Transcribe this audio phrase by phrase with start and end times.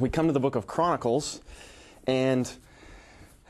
[0.00, 1.42] we come to the book of Chronicles,
[2.06, 2.50] and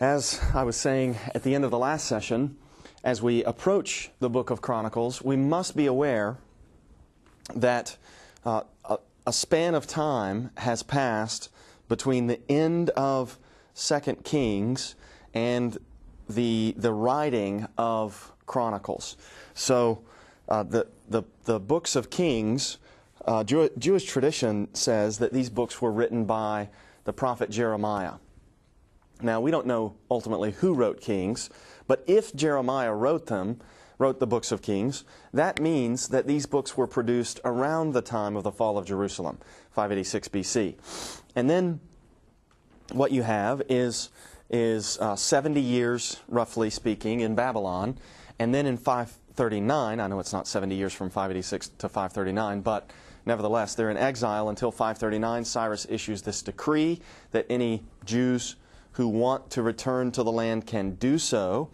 [0.01, 2.57] as I was saying at the end of the last session,
[3.05, 6.39] as we approach the book of Chronicles, we must be aware
[7.55, 7.97] that
[8.45, 8.99] uh, a,
[9.29, 11.51] a span of time has passed
[11.89, 13.39] between the end of
[13.75, 14.97] Second Kings
[15.33, 15.79] and
[16.29, 19.17] the the writing of Chronicles.
[19.55, 20.03] So
[20.49, 22.79] uh, the, the the books of Kings,
[23.25, 26.69] uh, Jew, Jewish tradition says that these books were written by
[27.05, 28.15] the prophet Jeremiah.
[29.23, 31.51] Now we don't know ultimately who wrote Kings,
[31.87, 33.61] but if Jeremiah wrote them,
[33.99, 38.35] wrote the books of Kings, that means that these books were produced around the time
[38.35, 39.39] of the fall of Jerusalem,
[39.73, 40.75] 586 BC.
[41.37, 41.81] And then
[42.93, 44.09] what you have is,
[44.49, 47.99] is uh, 70 years, roughly speaking, in Babylon.
[48.39, 52.91] And then in 539, I know it's not 70 years from 586 to 539, but
[53.27, 55.45] nevertheless, they're in exile until 539.
[55.45, 57.01] Cyrus issues this decree
[57.33, 58.57] that any Jews
[58.93, 61.71] who want to return to the land can do so.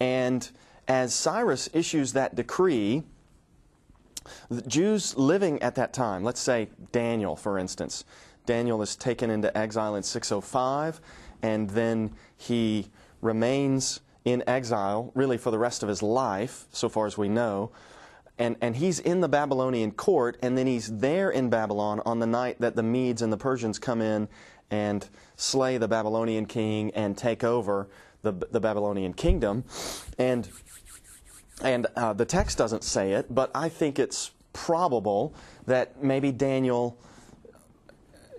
[0.00, 0.48] And
[0.88, 3.04] as Cyrus issues that decree,
[4.48, 8.04] the Jews living at that time, let's say Daniel, for instance,
[8.46, 11.00] Daniel is taken into exile in 605,
[11.42, 12.88] and then he
[13.20, 17.70] remains in exile really for the rest of his life, so far as we know.
[18.40, 22.26] And, and he's in the Babylonian court, and then he's there in Babylon on the
[22.26, 24.28] night that the Medes and the Persians come in
[24.70, 27.88] and slay the Babylonian king and take over
[28.22, 29.64] the, the Babylonian kingdom.
[30.18, 30.48] And
[31.62, 35.34] and uh, the text doesn't say it, but I think it's probable
[35.66, 36.96] that maybe Daniel,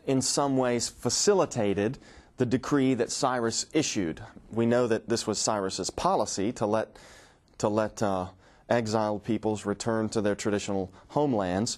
[0.07, 1.99] in some ways, facilitated
[2.38, 4.23] the decree that Cyrus issued.
[4.52, 6.97] We know that this was Cyrus's policy to let
[7.59, 8.29] to let uh,
[8.72, 11.77] exiled peoples return to their traditional homelands.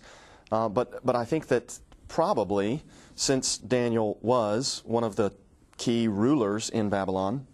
[0.51, 2.83] Uh, but but I think that probably
[3.15, 5.31] since Daniel was one of the
[5.77, 7.45] key rulers in Babylon,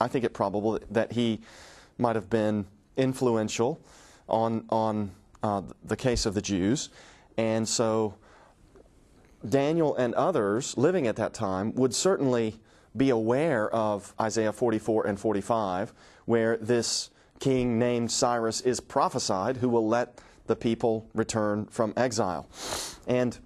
[0.00, 1.40] I think it probable that he
[1.98, 3.80] might have been influential
[4.28, 5.10] on, on
[5.42, 6.88] uh, the case of the Jews.
[7.36, 8.14] And so
[9.48, 12.56] Daniel and others living at that time would certainly
[12.96, 15.92] be aware of Isaiah 44 and 45,
[16.26, 17.10] where this
[17.44, 22.48] king named Cyrus is prophesied who will let the people return from exile.
[23.06, 23.38] And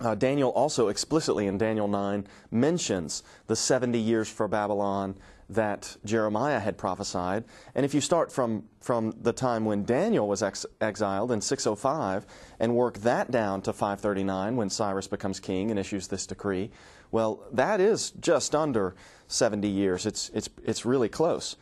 [0.00, 5.16] uh, Daniel also explicitly in Daniel 9 mentions the 70 years for Babylon
[5.48, 7.44] that Jeremiah had prophesied.
[7.74, 12.26] And if you start from, from the time when Daniel was ex- exiled in 605
[12.60, 16.70] and work that down to 539 when Cyrus becomes king and issues this decree,
[17.12, 18.94] well, that is just under
[19.28, 20.04] 70 years.
[20.04, 21.56] It's, it's, it's really close.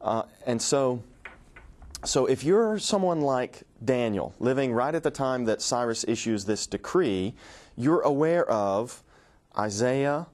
[0.00, 1.02] Uh, and so,
[2.04, 6.66] so if you're someone like Daniel, living right at the time that Cyrus issues this
[6.66, 7.34] decree,
[7.76, 9.02] you're aware of
[9.58, 10.26] Isaiah,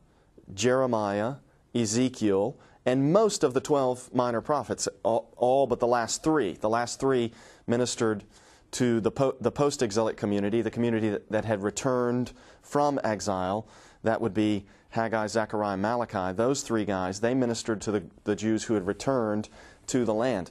[0.55, 1.37] Jeremiah,
[1.75, 6.55] Ezekiel, and most of the 12 minor prophets, all, all but the last three.
[6.55, 7.33] The last three
[7.67, 8.25] ministered
[8.73, 13.67] to the, po- the post exilic community, the community that, that, had returned from exile.
[14.03, 16.35] That would be Haggai, Zechariah, Malachi.
[16.35, 19.49] Those three guys, they ministered to the, the Jews who had returned
[19.89, 20.51] to the land.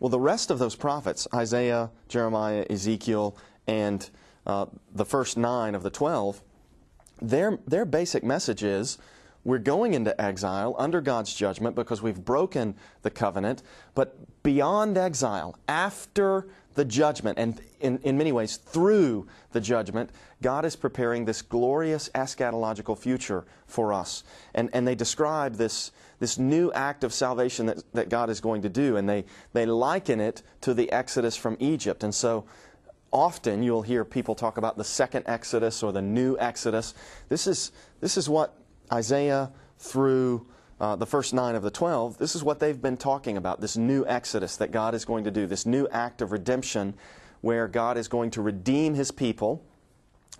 [0.00, 4.08] Well, the rest of those prophets, Isaiah, Jeremiah, Ezekiel, and
[4.46, 6.42] uh, the first nine of the 12,
[7.20, 8.98] their, their basic message is
[9.44, 13.62] we're going into exile under God's judgment because we've broken the covenant.
[13.94, 20.10] But beyond exile, after the judgment, and in, in many ways through the judgment,
[20.40, 24.24] God is preparing this glorious eschatological future for us.
[24.54, 28.62] And, and they describe this, this new act of salvation that, that God is going
[28.62, 32.04] to do, and they, they liken it to the exodus from Egypt.
[32.04, 32.44] And so
[33.12, 36.94] often you'll hear people talk about the second exodus or the new exodus.
[37.28, 38.54] This is, this is what
[38.90, 40.46] Isaiah through
[40.82, 43.76] uh, the first nine of the 12, this is what they've been talking about this
[43.76, 46.94] new exodus that God is going to do, this new act of redemption
[47.40, 49.64] where God is going to redeem his people.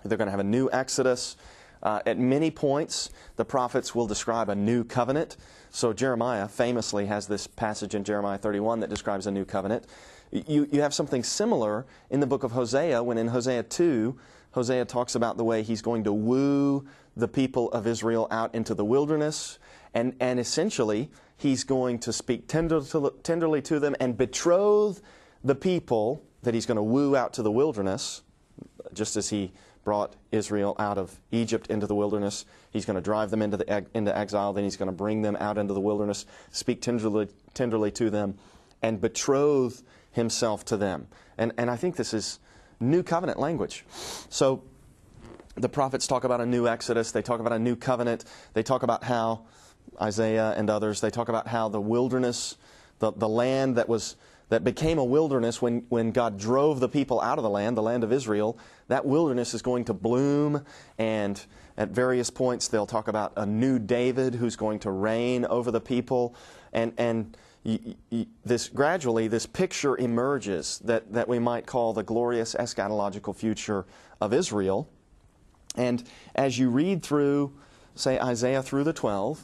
[0.04, 1.36] They're going to have a new exodus.
[1.80, 5.36] Uh, at many points, the prophets will describe a new covenant.
[5.70, 9.86] So Jeremiah famously has this passage in Jeremiah 31 that describes a new covenant.
[10.32, 14.18] You, you have something similar in the book of Hosea when in Hosea 2,
[14.52, 16.84] Hosea talks about the way he's going to woo
[17.16, 19.60] the people of Israel out into the wilderness.
[19.94, 25.00] And, and essentially, he's going to speak tender to, tenderly to them and betroth
[25.44, 28.22] the people that he's going to woo out to the wilderness,
[28.92, 29.52] just as he
[29.84, 32.44] brought Israel out of Egypt into the wilderness.
[32.70, 35.36] He's going to drive them into, the, into exile, then he's going to bring them
[35.36, 38.38] out into the wilderness, speak tenderly, tenderly to them,
[38.80, 41.08] and betroth himself to them.
[41.36, 42.38] And, and I think this is
[42.78, 43.84] new covenant language.
[44.28, 44.62] So
[45.56, 48.24] the prophets talk about a new exodus, they talk about a new covenant,
[48.54, 49.46] they talk about how,
[50.00, 52.56] Isaiah and others, they talk about how the wilderness,
[52.98, 54.16] the, the land that was
[54.52, 57.82] that became a wilderness when, when God drove the people out of the land, the
[57.82, 58.58] land of Israel,
[58.88, 60.62] that wilderness is going to bloom.
[60.98, 61.42] And
[61.78, 65.80] at various points, they'll talk about a new David who's going to reign over the
[65.80, 66.34] people.
[66.74, 67.34] And, and
[68.44, 73.86] this gradually, this picture emerges that, that we might call the glorious eschatological future
[74.20, 74.86] of Israel.
[75.76, 76.04] And
[76.34, 77.54] as you read through,
[77.94, 79.40] say, Isaiah through the 12,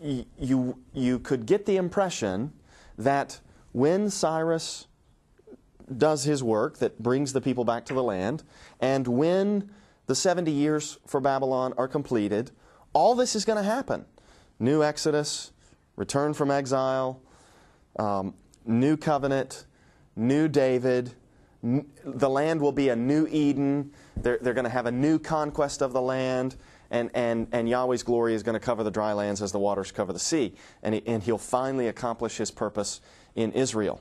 [0.00, 2.52] you, you, could get the impression
[2.98, 3.40] that
[3.72, 4.86] when Cyrus
[5.96, 8.42] does his work that brings the people back to the land,
[8.80, 9.70] and when
[10.06, 12.50] the 70 years for Babylon are completed,
[12.92, 14.04] all this is going to happen.
[14.58, 15.52] New Exodus,
[15.96, 17.20] return from exile,
[17.98, 19.66] um, new covenant,
[20.16, 21.12] new David.
[21.62, 23.92] N- the land will be a new Eden.
[24.16, 26.56] They're, they're going to have a new conquest of the land.
[26.94, 29.90] And, and, and Yahweh's glory is going to cover the dry lands as the waters
[29.90, 30.54] cover the sea.
[30.80, 33.00] And, he, and he'll finally accomplish his purpose
[33.34, 34.00] in Israel.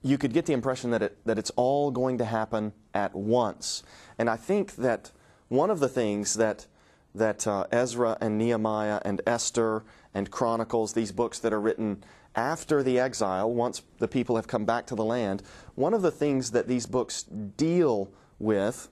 [0.00, 3.82] You could get the impression that, it, that it's all going to happen at once.
[4.16, 5.10] And I think that
[5.48, 6.66] one of the things that,
[7.14, 9.84] that uh, Ezra and Nehemiah and Esther
[10.14, 12.02] and Chronicles, these books that are written
[12.34, 15.42] after the exile, once the people have come back to the land,
[15.74, 18.88] one of the things that these books deal with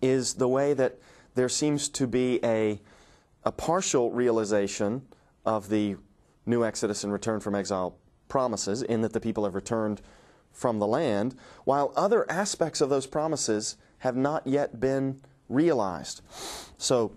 [0.00, 0.98] is the way that
[1.34, 2.80] there seems to be a,
[3.44, 5.02] a partial realization
[5.44, 5.96] of the
[6.46, 7.96] new exodus and return from exile
[8.28, 10.00] promises, in that the people have returned
[10.52, 11.34] from the land,
[11.64, 16.22] while other aspects of those promises have not yet been realized.
[16.78, 17.12] So,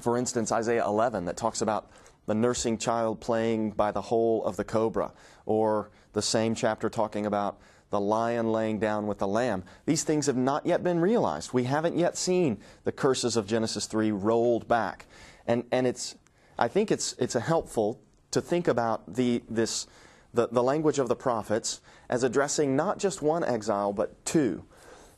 [0.00, 1.90] for instance, Isaiah 11 that talks about
[2.26, 5.12] the nursing child playing by the hole of the cobra,
[5.44, 7.58] or the same chapter talking about
[7.92, 9.62] the lion laying down with the lamb.
[9.84, 11.52] These things have not yet been realized.
[11.52, 15.04] We haven't yet seen the curses of Genesis 3 rolled back.
[15.46, 16.16] And, and it's,
[16.58, 18.00] I think it's, it's helpful
[18.30, 19.86] to think about the, this,
[20.32, 24.64] the, the language of the prophets as addressing not just one exile, but two.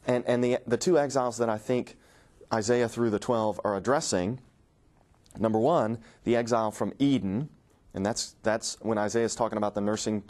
[0.04, 1.96] And, and the, the two exiles that I think
[2.52, 4.40] Isaiah through the 12 are addressing
[5.38, 7.50] number one, the exile from Eden,
[7.94, 10.24] and that's, that's when Isaiah is talking about the nursing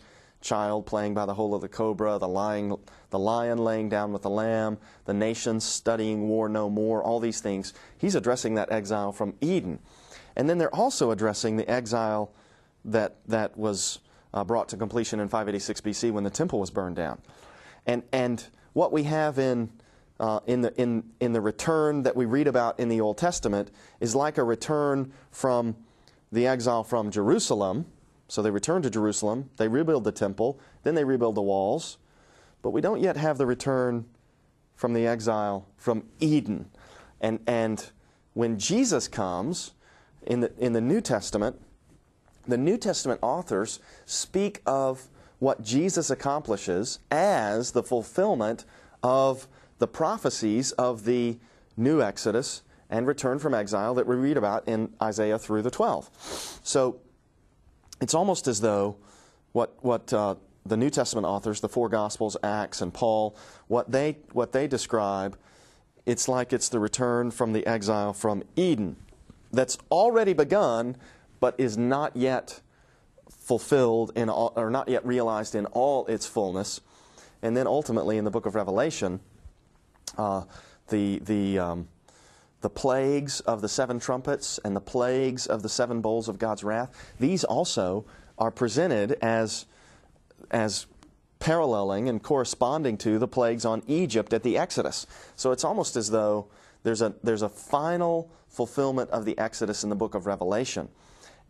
[0.44, 2.76] child playing by the hole of the cobra, the, lying,
[3.10, 7.40] the lion laying down with the lamb, the nations studying war no more, all these
[7.40, 7.72] things.
[7.98, 9.80] He's addressing that exile from Eden.
[10.36, 12.32] And then they're also addressing the exile
[12.84, 14.00] that, that was
[14.34, 17.20] uh, brought to completion in 586 BC when the temple was burned down.
[17.86, 18.44] And, and
[18.74, 19.70] what we have in,
[20.20, 23.70] uh, in, the, in, in the return that we read about in the Old Testament
[24.00, 25.76] is like a return from
[26.32, 27.86] the exile from Jerusalem.
[28.28, 31.98] So they return to Jerusalem, they rebuild the temple, then they rebuild the walls.
[32.62, 34.06] But we don't yet have the return
[34.74, 36.70] from the exile from Eden.
[37.20, 37.90] And, and
[38.32, 39.72] when Jesus comes
[40.22, 41.60] in the, in the New Testament,
[42.46, 48.64] the New Testament authors speak of what Jesus accomplishes as the fulfillment
[49.02, 49.46] of
[49.78, 51.38] the prophecies of the
[51.76, 56.60] new Exodus and return from exile that we read about in Isaiah through the 12.
[56.62, 57.00] So
[58.04, 58.96] it's almost as though
[59.52, 60.34] what, what uh,
[60.66, 63.34] the New Testament authors, the four Gospels, Acts, and Paul,
[63.66, 65.38] what they, what they describe,
[66.04, 68.96] it's like it's the return from the exile from Eden
[69.52, 70.96] that's already begun
[71.40, 72.60] but is not yet
[73.30, 76.82] fulfilled in all, or not yet realized in all its fullness.
[77.40, 79.20] And then ultimately in the book of Revelation,
[80.18, 80.42] uh,
[80.88, 81.88] the, the, um,
[82.64, 86.64] the plagues of the seven trumpets and the plagues of the seven bowls of God's
[86.64, 88.06] wrath, these also
[88.38, 89.66] are presented as,
[90.50, 90.86] as
[91.40, 95.06] paralleling and corresponding to the plagues on Egypt at the Exodus.
[95.36, 96.46] So it's almost as though
[96.84, 100.88] there's a, there's a final fulfillment of the Exodus in the book of Revelation.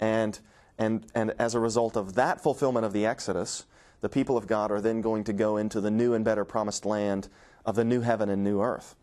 [0.01, 0.41] And,
[0.79, 3.67] and, and as a result of that fulfillment of the Exodus,
[4.01, 6.85] the people of God are then going to go into the new and better promised
[6.85, 7.29] land
[7.65, 8.97] of the new heaven and new earth.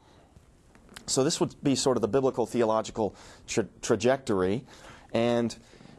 [1.12, 3.16] So this would be sort of the biblical theological
[3.48, 4.64] tra- trajectory.
[5.14, 5.56] And,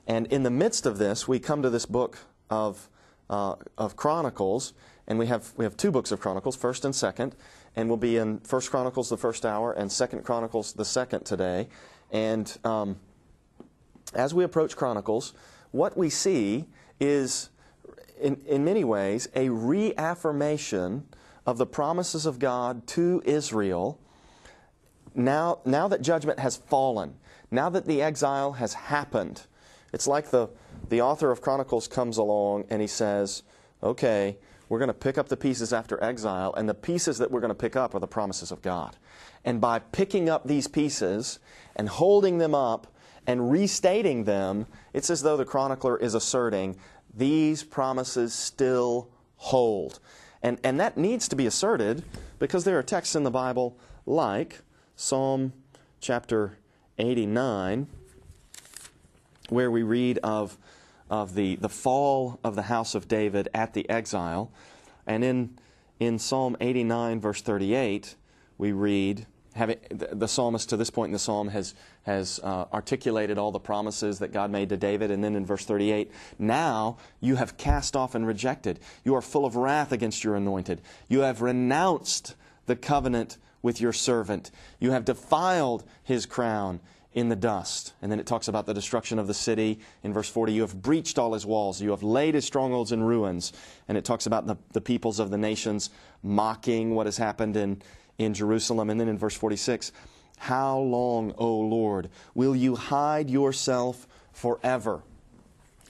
[0.06, 2.18] and in the midst of this, we come to this book
[2.50, 2.88] of,
[3.28, 4.72] uh, of Chronicles,
[5.06, 7.36] and we have, we have two books of Chronicles, first and second,
[7.76, 11.68] and we'll be in First Chronicles the first hour and Second Chronicles the second today.
[12.10, 12.96] And um,
[14.14, 15.32] as we approach Chronicles,
[15.70, 16.66] what we see
[17.00, 17.48] is,
[18.20, 21.06] in, in many ways, a reaffirmation
[21.46, 23.98] of the promises of God to Israel
[25.14, 27.14] now, now that judgment has fallen,
[27.50, 29.42] now that the exile has happened.
[29.92, 30.48] It's like the,
[30.88, 33.42] the author of Chronicles comes along and he says,
[33.82, 34.38] okay,
[34.68, 37.50] we're going to pick up the pieces after exile, and the pieces that we're going
[37.50, 38.96] to pick up are the promises of God.
[39.44, 41.40] And by picking up these pieces
[41.76, 42.86] and holding them up
[43.26, 46.76] and restating them, it's as though the chronicler is asserting
[47.14, 50.00] these promises still hold.
[50.42, 52.02] And, and that needs to be asserted
[52.38, 54.60] because there are texts in the Bible like
[55.02, 55.52] Psalm
[56.00, 56.56] chapter
[56.96, 57.88] 89,
[59.48, 60.56] where we read of,
[61.10, 64.52] of the, the fall of the house of David at the exile.
[65.04, 65.58] And in,
[65.98, 68.14] in Psalm 89, verse 38,
[68.58, 72.66] we read, having, the, the psalmist to this point in the psalm has, has uh,
[72.72, 75.10] articulated all the promises that God made to David.
[75.10, 78.78] And then in verse 38, now you have cast off and rejected.
[79.02, 80.80] You are full of wrath against your anointed.
[81.08, 84.50] You have renounced the covenant with your servant.
[84.78, 86.80] You have defiled his crown
[87.14, 87.92] in the dust.
[88.00, 89.80] And then it talks about the destruction of the city.
[90.02, 91.80] In verse 40, you have breached all his walls.
[91.80, 93.52] You have laid his strongholds in ruins.
[93.88, 95.90] And it talks about the, the peoples of the nations
[96.22, 97.82] mocking what has happened in,
[98.18, 98.88] in Jerusalem.
[98.90, 99.92] And then in verse 46,
[100.38, 105.02] how long, O Lord, will you hide yourself forever?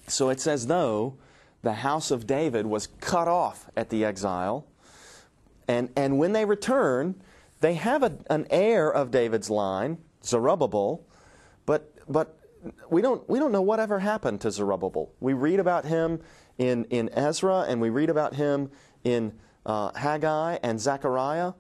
[0.09, 1.15] So it's as though
[1.63, 4.67] the house of David was cut off at the exile.
[5.69, 7.15] And, and when they return,
[7.63, 11.07] they have a, an heir of David's line, Zerubbabel,
[11.65, 12.37] but, but
[12.91, 15.13] we, don't, we don't know whatever happened to Zerubbabel.
[15.21, 16.21] We read about him
[16.59, 18.71] in, in Ezra and we read about him
[19.05, 19.33] in
[19.65, 21.53] uh, Haggai and Zechariah.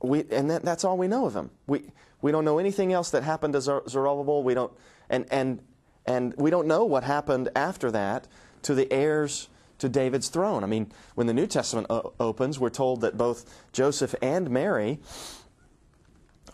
[0.00, 1.50] We, and that, that's all we know of him.
[1.66, 1.90] We,
[2.22, 4.44] we don't know anything else that happened to Zerubbabel.
[4.44, 4.72] We don't,
[5.10, 5.60] and, and,
[6.06, 8.28] and we don't know what happened after that
[8.62, 9.48] to the heirs
[9.78, 10.64] to David's throne.
[10.64, 14.98] I mean, when the New Testament o- opens, we're told that both Joseph and Mary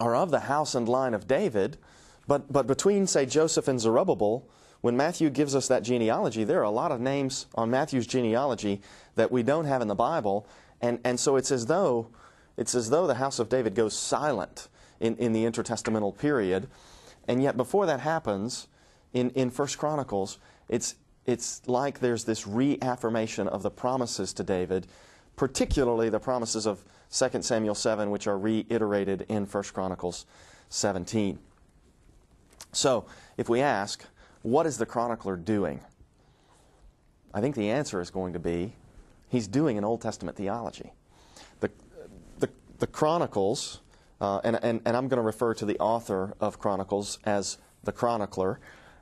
[0.01, 1.79] are of the house and line of David,
[2.27, 4.49] but, but between, say, Joseph and Zerubbabel,
[4.81, 8.81] when Matthew gives us that genealogy, there are a lot of names on Matthew's genealogy
[9.15, 10.47] that we don't have in the Bible,
[10.81, 12.09] and, and so it's as though
[12.57, 14.69] it's as though the house of David goes silent
[15.01, 16.69] in, in the intertestamental period.
[17.27, 18.69] And yet before that happens,
[19.13, 20.39] in, in First Chronicles,
[20.69, 24.87] it's, it's like there's this reaffirmation of the promises to David,
[25.37, 30.27] particularly the promises of 2 Samuel 7, which are reiterated in 1 Chronicles
[30.71, 31.39] 17.
[32.73, 33.05] So,
[33.37, 34.05] if we ask,
[34.43, 35.81] what is the chronicler doing?
[37.35, 38.75] I think the answer is going to be
[39.29, 40.93] he's doing an Old Testament theology.
[41.61, 41.71] The,
[42.39, 43.81] the, the Chronicles,
[44.21, 47.93] uh, and, and, and I'm going to refer to the author of Chronicles as the
[47.93, 48.61] chronicler,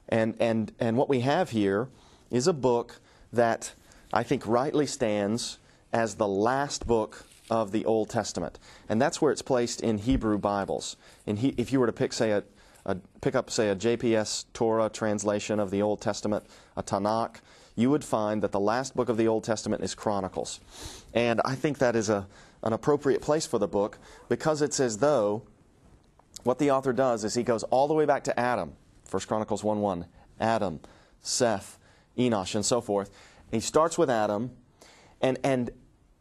[0.09, 1.89] and, and, and what we have here
[2.31, 3.01] is a book
[3.33, 3.73] that
[4.13, 5.59] I think rightly stands
[5.93, 8.59] as the last book of the Old Testament.
[8.89, 10.97] And that's where it's placed in Hebrew Bibles.
[11.27, 12.45] In he, if you were to pick, say, a,
[12.87, 16.45] a, pick up, say, a JPS Torah translation of the Old Testament,
[16.77, 17.37] a Tanakh,
[17.75, 20.61] you would find that the last book of the Old Testament is Chronicles.
[21.13, 22.27] And I think that is a,
[22.63, 25.43] an appropriate place for the book because it's as though
[26.45, 28.73] what the author does is he goes all the way back to Adam,
[29.11, 30.07] 1 Chronicles 1 1,
[30.41, 30.81] Adam,
[31.21, 31.79] Seth,
[32.19, 33.11] Enosh, and so forth.
[33.51, 34.51] He starts with Adam,
[35.21, 35.71] and, and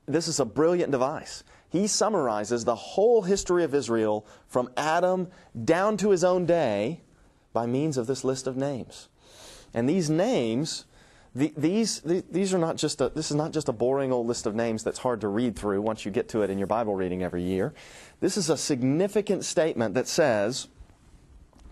[0.05, 1.43] this is a brilliant device.
[1.69, 5.27] He summarizes the whole history of Israel from Adam
[5.65, 7.01] down to his own day
[7.53, 9.10] by means of this list of names.
[9.74, 10.86] And these names,
[11.36, 14.25] the, these, the, these are not just a, this is not just a boring old
[14.25, 16.67] list of names that's hard to read through once you get to it in your
[16.67, 17.74] Bible reading every year.
[18.19, 20.67] This is a significant statement that says,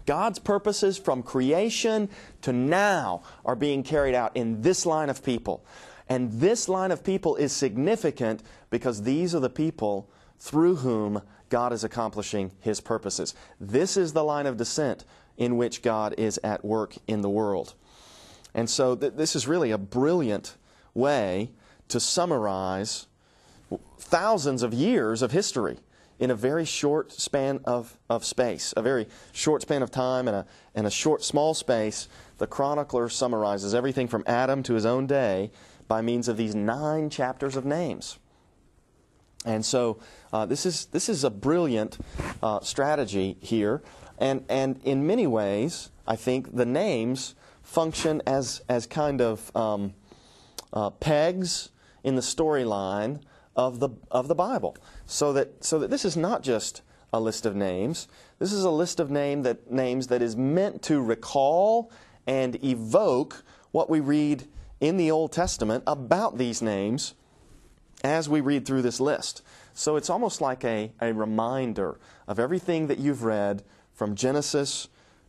[0.08, 2.10] God's purposes from creation
[2.42, 5.64] to now are being carried out in this line of people.
[6.10, 10.10] And this line of people is significant because these are the people
[10.40, 13.36] through whom God is accomplishing His purposes.
[13.60, 15.04] This is the line of descent
[15.38, 17.74] in which God is at work in the world.
[18.54, 20.56] And so th- this is really a brilliant
[20.94, 21.52] way
[21.90, 23.08] to summarize
[24.00, 25.78] thousands of years of history
[26.20, 30.38] in a very short span of, of space, a very short span of time and
[30.38, 32.08] a, and a short, small space.
[32.38, 35.52] The chronicler summarizes everything from Adam to his own day
[35.88, 38.18] by means of these nine chapters of names.
[39.46, 40.00] And so
[40.34, 41.98] uh, this, is, this is a brilliant
[42.44, 43.82] uh, strategy here.
[44.18, 49.94] And, and in many ways, I think the names function as, as kind of um,
[50.74, 51.70] uh, pegs
[52.04, 53.22] in the storyline
[53.58, 54.78] of the, of the Bible.
[55.08, 58.08] So that, so that this is not just a list of names.
[58.40, 61.92] This is a list of name that, names that is meant to recall
[62.28, 64.48] and evoke what we read
[64.80, 67.16] in the Old Testament about these names
[68.04, 69.42] as we read through this list.
[69.74, 74.88] So it's almost like a, a reminder of everything that you've read from Genesis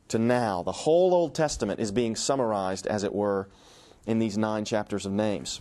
[0.08, 0.62] to now.
[0.62, 3.48] The whole Old Testament is being summarized, as it were,
[4.06, 5.60] in these nine chapters of names.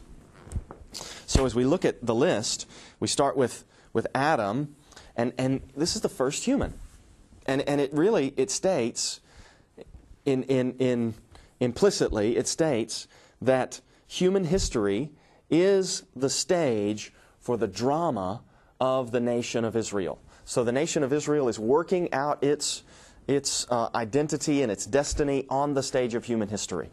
[1.25, 2.67] So as we look at the list,
[2.99, 3.63] we start with,
[3.93, 4.75] with Adam,
[5.15, 6.73] and, and this is the first human.
[7.45, 9.21] And, and it really, it states,
[10.25, 11.13] in, in, in
[11.59, 13.07] implicitly, it states
[13.41, 15.11] that human history
[15.49, 18.41] is the stage for the drama
[18.79, 20.19] of the nation of Israel.
[20.45, 22.83] So the nation of Israel is working out its,
[23.27, 26.89] its uh, identity and its destiny on the stage of human history.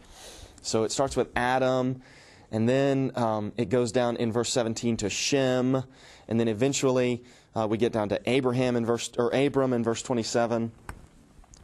[0.63, 2.03] So it starts with Adam,
[2.55, 5.83] and then um, it goes down in verse 17 to Shem,
[6.29, 7.25] and then eventually
[7.57, 10.71] uh, we get down to Abraham in verse or Abram in verse 27.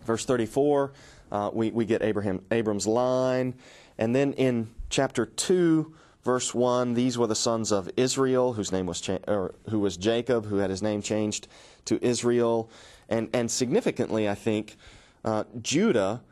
[0.05, 0.93] Verse 34,
[1.31, 3.55] uh, we, we get Abraham Abram's line,
[3.99, 5.95] and then in chapter 2,
[6.25, 9.97] verse 1, these were the sons of Israel, whose name was cha- or who was
[9.97, 11.47] Jacob, who had his name changed
[11.85, 12.69] to Israel,
[13.09, 14.77] and and significantly, I think,
[15.25, 16.23] uh, Judah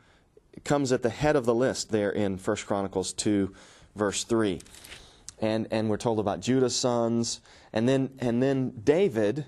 [0.65, 3.53] comes at the head of the list there in 1 Chronicles 2,
[3.95, 4.61] verse 3.
[5.41, 7.41] And, and we're told about Judah's sons.
[7.71, 9.45] And then, and then David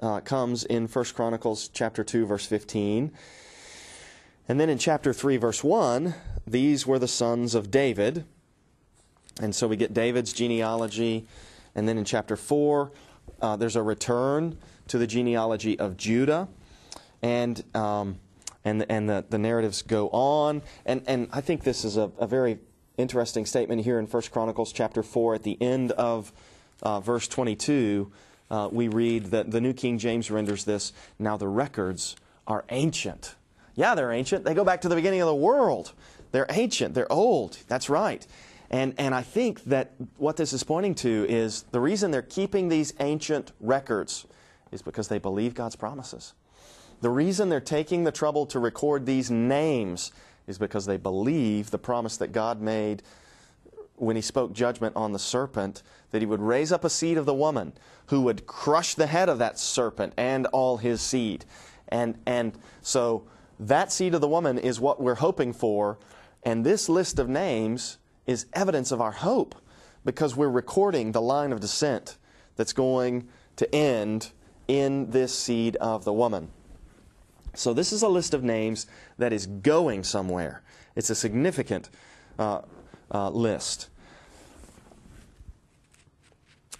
[0.00, 3.12] uh, comes in 1 Chronicles chapter 2, verse 15.
[4.48, 6.14] And then in chapter 3, verse 1,
[6.46, 8.24] these were the sons of David.
[9.40, 11.26] And so we get David's genealogy.
[11.74, 12.90] And then in chapter 4,
[13.40, 16.48] uh, there's a return to the genealogy of Judah.
[17.22, 18.18] And, um,
[18.64, 20.62] and, and the, the narratives go on.
[20.84, 22.58] And, and I think this is a, a very
[23.00, 26.32] interesting statement here in 1 Chronicles chapter 4 at the end of
[26.82, 28.10] uh, verse 22.
[28.50, 32.16] Uh, we read that the New King James renders this Now the records
[32.46, 33.34] are ancient.
[33.74, 34.44] Yeah, they're ancient.
[34.44, 35.92] They go back to the beginning of the world.
[36.32, 36.94] They're ancient.
[36.94, 37.58] They're old.
[37.68, 38.26] That's right.
[38.70, 42.68] And, and I think that what this is pointing to is the reason they're keeping
[42.68, 44.26] these ancient records
[44.70, 46.34] is because they believe God's promises.
[47.00, 50.12] The reason they're taking the trouble to record these names
[50.50, 53.02] is because they believe the promise that God made
[53.96, 57.26] when he spoke judgment on the serpent that he would raise up a seed of
[57.26, 57.72] the woman
[58.06, 61.44] who would crush the head of that serpent and all his seed.
[61.88, 63.24] And, and so
[63.58, 65.98] that seed of the woman is what we're hoping for.
[66.42, 69.54] And this list of names is evidence of our hope
[70.04, 72.16] because we're recording the line of descent
[72.56, 74.30] that's going to end
[74.66, 76.48] in this seed of the woman.
[77.54, 78.86] So this is a list of names
[79.18, 80.62] that is going somewhere.
[80.96, 81.90] It's a significant
[82.38, 82.62] uh,
[83.12, 83.88] uh, list.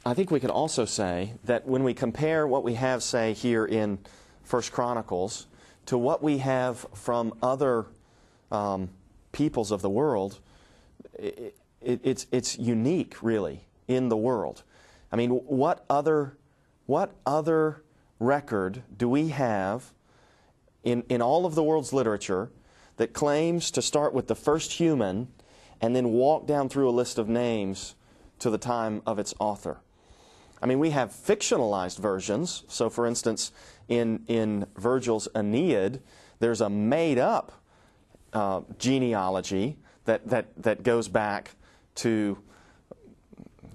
[0.04, 3.66] I think we can also say that when we compare what we have, say, here
[3.66, 3.98] in
[4.44, 5.46] First Chronicles
[5.87, 7.87] to what we have from other
[8.50, 8.88] um,
[9.33, 10.40] peoples of the world,
[11.18, 14.62] it, it, it's, it's unique, really, in the world.
[15.12, 16.37] I mean, what other,
[16.87, 17.83] what other
[18.18, 19.92] record do we have
[20.85, 22.51] in, in all of the world's literature
[22.97, 25.29] that claims to start with the first human
[25.81, 27.95] and then walk down through a list of names
[28.38, 29.81] to the time of its author.
[30.62, 32.64] I mean, we have fictionalized versions.
[32.69, 33.53] So, for instance,
[33.88, 36.03] in, in Virgil's Aeneid,
[36.38, 37.53] there's a made up
[38.33, 41.53] uh, genealogy that, that, that goes back
[41.97, 42.38] to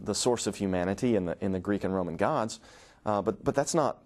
[0.01, 2.59] the source of humanity in the, in the Greek and Roman gods.
[3.05, 4.03] Uh, but, but that's not,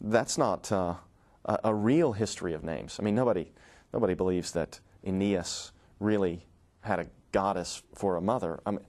[0.00, 0.94] that's not uh,
[1.50, 2.96] a, a, real history of names.
[2.98, 3.50] I mean, nobody,
[3.92, 6.46] nobody believes that Aeneas really
[6.82, 8.80] had a goddess for a mother, I mean,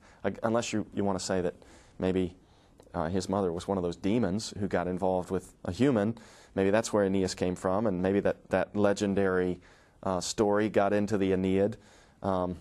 [0.43, 1.55] unless you, you want to say that
[1.99, 2.35] maybe
[2.93, 6.17] uh, his mother was one of those demons who got involved with a human.
[6.55, 9.59] Maybe that's where Aeneas came from, and maybe that, that legendary
[10.03, 11.77] uh, story got into the Aeneid.
[12.21, 12.57] Um,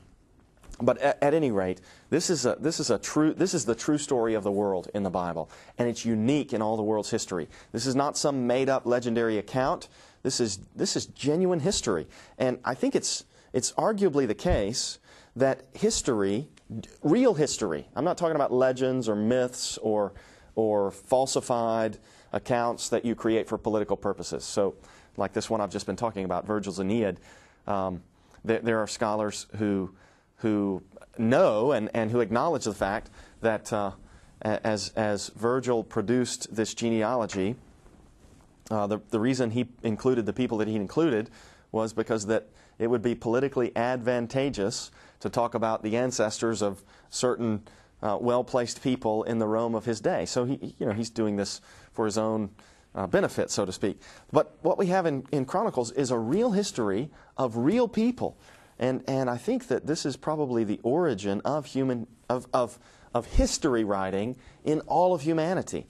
[0.80, 3.74] but at, at, any rate, this is, a, this, is a true, this is the
[3.74, 7.10] true story of the world in the Bible, and it's unique in all the world's
[7.10, 7.48] history.
[7.72, 9.88] This is not some made up legendary account.
[10.22, 12.06] This is, this is genuine history.
[12.38, 14.98] And I think it's, it's arguably the case
[15.36, 16.48] that history,
[17.02, 20.12] real history, I'm not talking about legends or myths or,
[20.54, 21.98] or falsified
[22.32, 24.44] accounts that you create for political purposes.
[24.44, 24.74] So,
[25.16, 27.18] like this one I've just been talking about, Virgil's Aeneid,
[27.66, 28.02] um,
[28.44, 29.90] there, there are scholars who
[30.40, 30.82] who
[31.18, 33.92] know and, and who acknowledge the fact that uh,
[34.42, 37.56] as, as Virgil produced this genealogy,
[38.70, 41.30] uh, the, the reason he included the people that he included
[41.72, 42.48] was because that
[42.78, 47.62] it would be politically advantageous to talk about the ancestors of certain
[48.02, 50.24] uh, well-placed people in the Rome of his day.
[50.24, 51.60] So he, you know, he's doing this
[51.92, 52.50] for his own
[52.94, 54.00] uh, benefit, so to speak.
[54.32, 58.38] But what we have in, in Chronicles is a real history of real people
[58.80, 62.78] and, and I think that this is probably the origin of human of, of,
[63.14, 65.86] of history writing in all of humanity.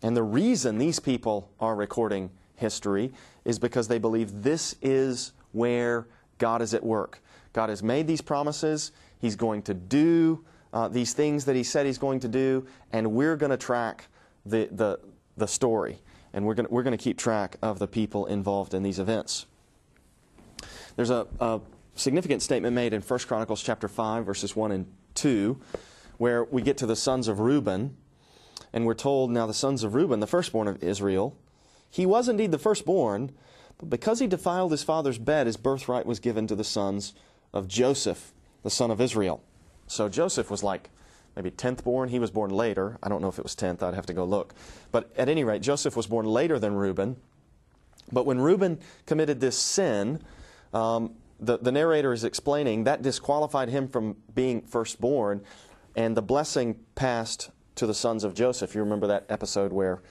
[0.00, 3.12] And the reason these people are recording history
[3.44, 6.06] is because they believe this is where
[6.38, 7.20] God is at work.
[7.52, 8.92] God has made these promises.
[9.20, 13.12] He's going to do uh, these things that he said he's going to do, and
[13.12, 14.06] we're going to track
[14.46, 15.00] the, the,
[15.36, 15.98] the story.
[16.32, 19.46] And we're going we're to keep track of the people involved in these events.
[20.96, 21.60] There's a, a
[21.94, 25.60] significant statement made in 1 Chronicles chapter 5, verses 1 and 2,
[26.18, 27.96] where we get to the sons of Reuben,
[28.72, 31.36] and we're told, now the sons of Reuben, the firstborn of Israel,
[31.90, 33.32] he was indeed the firstborn,
[33.78, 37.14] but because he defiled his father's bed, his birthright was given to the sons
[37.52, 39.42] of Joseph, the son of Israel.
[39.86, 40.90] So Joseph was like
[41.36, 42.08] maybe 10th born.
[42.08, 42.98] He was born later.
[43.02, 43.82] I don't know if it was 10th.
[43.82, 44.54] I'd have to go look.
[44.92, 47.16] But at any rate, Joseph was born later than Reuben.
[48.12, 50.20] But when Reuben committed this sin,
[50.72, 55.42] um, the, the narrator is explaining that disqualified him from being firstborn,
[55.96, 58.74] and the blessing passed to the sons of Joseph.
[58.74, 60.02] You remember that episode where,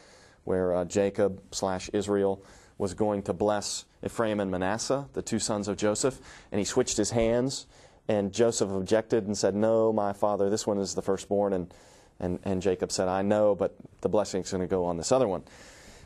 [0.44, 2.44] where uh, Jacob slash Israel
[2.78, 6.20] was going to bless Ephraim and Manasseh, the two sons of Joseph,
[6.52, 7.68] and he switched his hands,
[8.08, 11.54] and Joseph objected and said, No, my father, this one is the firstborn.
[11.54, 11.74] And,
[12.20, 15.12] and, and Jacob said, I know, but the blessing is going to go on this
[15.12, 15.44] other one.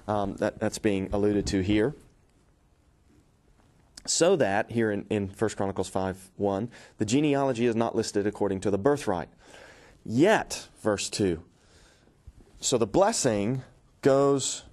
[0.07, 1.95] Um, that, that's being alluded to here.
[4.09, 8.61] So that, here in, in 1 Chronicles 5 1, the genealogy is not listed according
[8.61, 9.29] to the birthright.
[10.05, 11.43] Yet, verse 2,
[12.59, 13.63] so the blessing
[14.01, 14.63] goes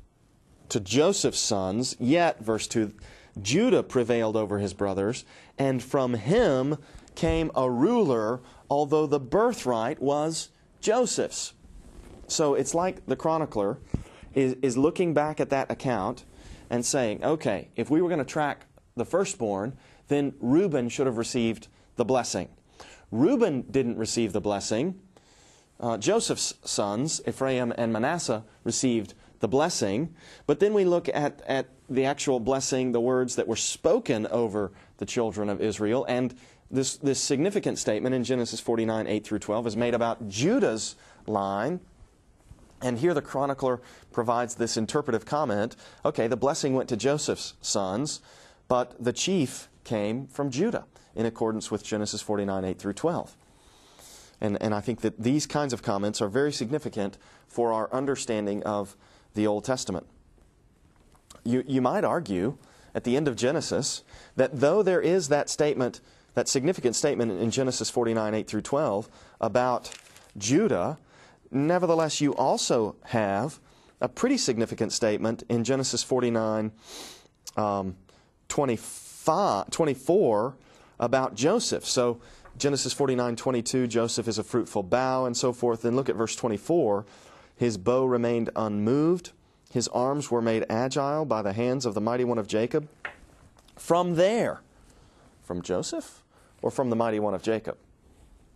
[0.69, 2.93] to Joseph's sons, yet, verse 2,
[3.43, 5.25] Judah prevailed over his brothers,
[5.59, 6.79] and from him
[7.15, 11.53] came a ruler, although the birthright was Joseph's.
[12.27, 13.79] So it's like the chronicler
[14.35, 16.25] is, is looking back at that account
[16.71, 18.67] and saying, okay, if we were going to track
[18.97, 19.77] the firstborn,
[20.09, 22.49] then Reuben should have received the blessing.
[23.11, 25.01] Reuben didn't receive the blessing.
[25.81, 30.15] Uh, Joseph's sons, Ephraim and Manasseh, received the blessing.
[30.47, 34.73] But then we look at, at the actual blessing, the words that were spoken over
[34.99, 36.35] the children of Israel, and
[36.71, 41.81] this, this significant statement in Genesis 49, 8 through 12 is made about Judah's line.
[42.81, 43.81] And here the chronicler
[44.13, 48.21] provides this interpretive comment okay, the blessing went to Joseph's sons,
[48.69, 53.37] but the chief came from Judah in accordance with Genesis 49, 8 through 12.
[54.41, 58.63] And, and I think that these kinds of comments are very significant for our understanding
[58.65, 58.97] of
[59.35, 60.07] the Old Testament.
[61.45, 62.57] You, you might argue
[62.95, 64.03] at the end of Genesis
[64.37, 66.01] that though there is that statement
[66.35, 69.09] that significant statement in Genesis 49, 8 through 12
[69.41, 69.91] about
[70.37, 70.99] Judah,
[71.51, 73.61] nevertheless, you also have
[74.01, 76.73] a pretty significant statement in Genesis 49,
[77.57, 77.97] um,
[78.55, 80.55] 25, 24
[81.01, 81.85] about Joseph.
[81.85, 82.21] So,
[82.57, 85.83] Genesis 49, 22, Joseph is a fruitful bough and so forth.
[85.83, 87.05] Then look at verse 24.
[87.57, 89.33] His bow remained unmoved,
[89.73, 92.89] his arms were made agile by the hands of the mighty one of Jacob.
[93.75, 94.61] From there,
[95.43, 96.23] from Joseph?
[96.63, 97.77] or from the mighty one of Jacob?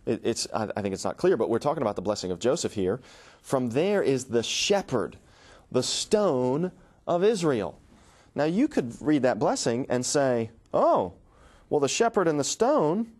[0.05, 2.39] It, it's, I, I think it's not clear, but we're talking about the blessing of
[2.39, 3.01] Joseph here.
[3.41, 5.17] From there is the shepherd,
[5.71, 6.71] the stone
[7.05, 7.77] of Israel.
[8.35, 11.13] Now, you could read that blessing and say, oh,
[11.69, 13.11] well, the shepherd and the stone,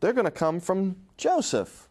[0.00, 1.88] they're going to come from Joseph.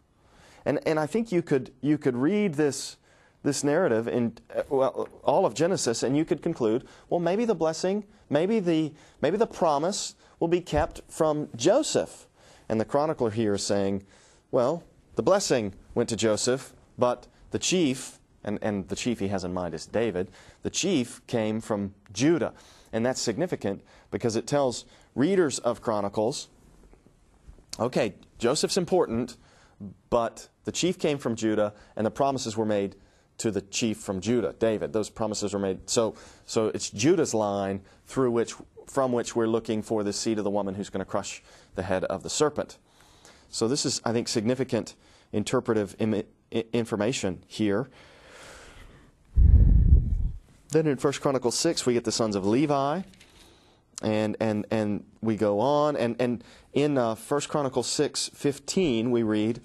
[0.64, 2.96] And, and I think you could, you could read this,
[3.42, 4.36] this narrative in
[4.68, 8.92] well, all of Genesis and you could conclude, well, maybe the blessing, maybe the,
[9.22, 12.26] maybe the promise will be kept from Joseph.
[12.68, 14.04] And the chronicler here is saying,
[14.50, 14.84] well,
[15.16, 19.52] the blessing went to Joseph, but the chief, and, and the chief he has in
[19.52, 20.30] mind is David,
[20.62, 22.52] the chief came from Judah.
[22.92, 26.48] And that's significant because it tells readers of Chronicles,
[27.78, 29.36] okay, Joseph's important,
[30.08, 32.96] but the chief came from Judah, and the promises were made
[33.38, 34.92] to the chief from Judah, David.
[34.92, 35.88] Those promises were made.
[35.88, 38.54] So, so it's Judah's line through which
[38.86, 41.42] from which we're looking for the seed of the woman who's going to crush
[41.76, 42.76] the head of the serpent.
[43.48, 44.94] So, this is, I think, significant
[45.32, 47.88] interpretive Im- information here.
[50.70, 53.02] Then in 1 Chronicles 6, we get the sons of Levi.
[54.02, 55.96] And, and, and we go on.
[55.96, 59.60] And, and in uh, 1 Chronicles 6 15, we read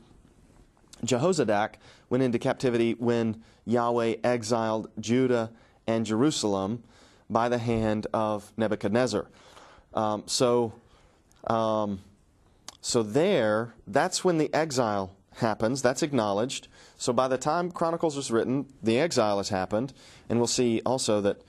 [1.05, 1.75] Jehozadak
[2.09, 5.51] went into captivity when Yahweh exiled Judah
[5.87, 6.83] and Jerusalem
[7.29, 9.27] by the hand of Nebuchadnezzar.
[9.93, 10.73] Um, so,
[11.47, 12.01] um,
[12.81, 15.81] so there, that's when the exile happens.
[15.81, 16.67] That's acknowledged.
[16.97, 19.93] So by the time Chronicles was written, the exile has happened,
[20.29, 21.41] and we'll see also that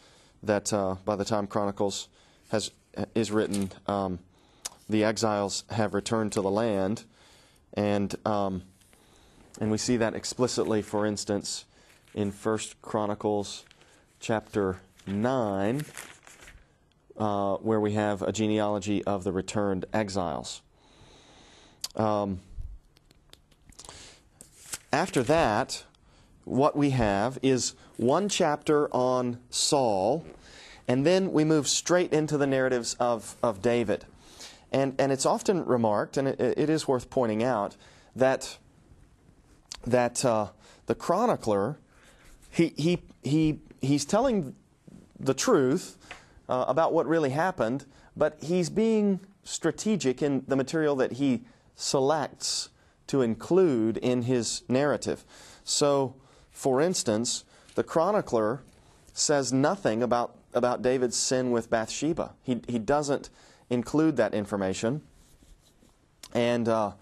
[0.43, 2.09] that uh, by the time Chronicles
[2.51, 2.71] has
[3.15, 4.19] is written, um,
[4.89, 7.05] the exiles have returned to the land,
[7.75, 8.63] and um,
[9.61, 11.65] and we see that explicitly, for instance,
[12.15, 13.65] in First Chronicles
[14.21, 15.85] chapter 9,
[17.17, 20.63] uh, where we have a genealogy of the returned exiles.
[21.95, 22.41] Um,
[24.93, 25.85] after that,
[26.45, 30.25] what we have is one chapter on Saul,
[30.87, 34.05] and then we move straight into the narratives of, of David.
[34.73, 37.77] And, and it's often remarked, and it, it is worth pointing out,
[38.15, 38.59] that,
[39.87, 40.49] that uh,
[40.87, 41.79] the chronicler,
[42.51, 44.55] he, he, he, he's telling
[45.19, 45.97] the truth
[46.49, 47.85] uh, about what really happened,
[48.17, 51.43] but he's being strategic in the material that he
[51.75, 52.69] selects
[53.07, 55.25] to include in his narrative.
[55.65, 56.15] So,
[56.51, 58.63] for instance, the chronicler
[59.13, 62.35] says nothing about, about David's sin with Bathsheba.
[62.43, 63.31] He, he doesn't
[63.71, 65.03] include that information.
[66.35, 66.93] And, uh,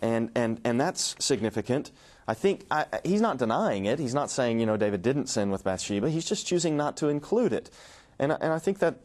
[0.00, 1.90] and, and, and that's significant.
[2.26, 3.98] I think I, he's not denying it.
[3.98, 6.10] He's not saying, you know, David didn't sin with Bathsheba.
[6.10, 7.70] He's just choosing not to include it.
[8.18, 8.96] And, and I think that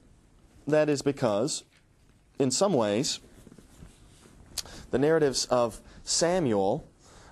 [0.68, 1.64] that is because,
[2.38, 3.20] in some ways,
[4.94, 6.88] the narratives of Samuel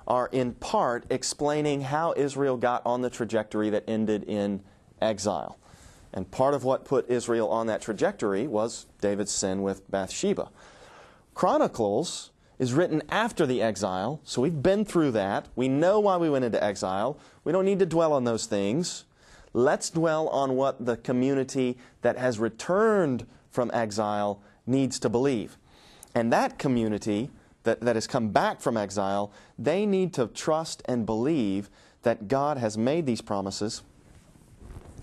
[0.08, 4.63] are in part explaining how Israel got on the trajectory that ended in
[5.00, 5.60] exile.
[6.12, 10.50] And part of what put Israel on that trajectory was David's sin with Bathsheba.
[11.36, 15.47] Chronicles is written after the exile, so we've been through that.
[15.56, 17.19] We know why we went into exile.
[17.43, 19.06] We don't need to dwell on those things.
[19.54, 25.60] Let's dwell on what the community that has returned from exile needs to believe.
[26.15, 27.30] And that community
[27.63, 31.69] that, that has come back from exile, they need to trust and believe
[32.04, 33.84] that God has made these promises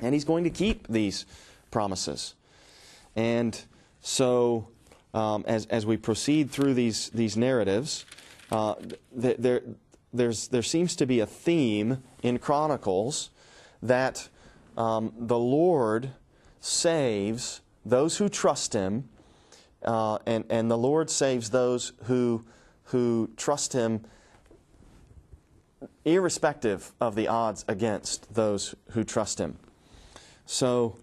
[0.00, 1.26] and He's going to keep these
[1.70, 2.34] promises.
[3.16, 3.60] And
[4.00, 4.68] so,
[5.14, 8.04] um, as, as we proceed through these, these narratives,
[8.50, 8.74] uh,
[9.12, 9.62] there,
[10.12, 13.30] there's, there seems to be a theme in Chronicles
[13.82, 14.28] that
[14.76, 16.10] um, the Lord
[16.60, 19.08] saves those who trust Him,
[19.84, 22.44] uh, and, and the Lord saves those who,
[22.84, 24.04] who trust Him
[26.04, 29.56] irrespective of the odds against those who trust Him.
[30.46, 30.96] So,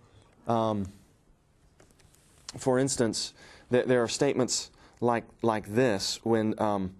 [0.47, 0.87] um,
[2.57, 3.33] for instance,
[3.71, 6.95] th- there are statements like, like this when, um,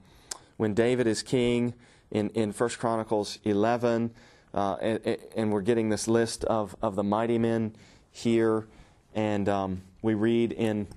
[0.58, 1.74] when David is king
[2.12, 4.12] in, in 1 Chronicles 11,
[4.54, 7.76] uh, and, and, we're getting this list of, of the mighty men
[8.12, 8.68] here,
[9.14, 10.88] and um, we read in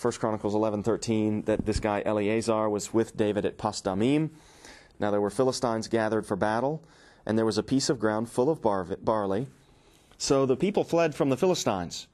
[0.00, 4.30] 1 Chronicles 11:13 that this guy Eleazar was with David at Pasdamim.
[5.00, 6.84] Now there were Philistines gathered for battle,
[7.26, 9.48] and there was a piece of ground full of bar- barley,
[10.16, 12.06] so the people fled from the Philistines.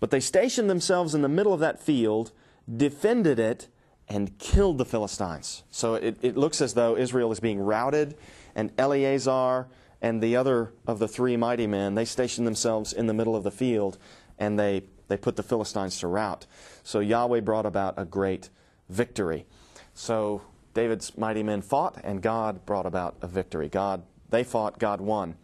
[0.00, 2.32] But they stationed themselves in the middle of that field,
[2.76, 3.68] defended it,
[4.08, 5.62] and killed the Philistines.
[5.70, 8.16] So it, it looks as though Israel is being routed,
[8.56, 9.68] and Eleazar
[10.00, 13.44] and the other of the three mighty men, they stationed themselves in the middle of
[13.44, 13.96] the field,
[14.38, 16.46] and they, they put the Philistines to rout.
[16.82, 18.48] So Yahweh brought about a great
[18.88, 19.44] victory.
[19.92, 20.40] So
[20.72, 23.68] David's mighty men fought, and God brought about a victory.
[23.68, 25.34] God, they fought, God won.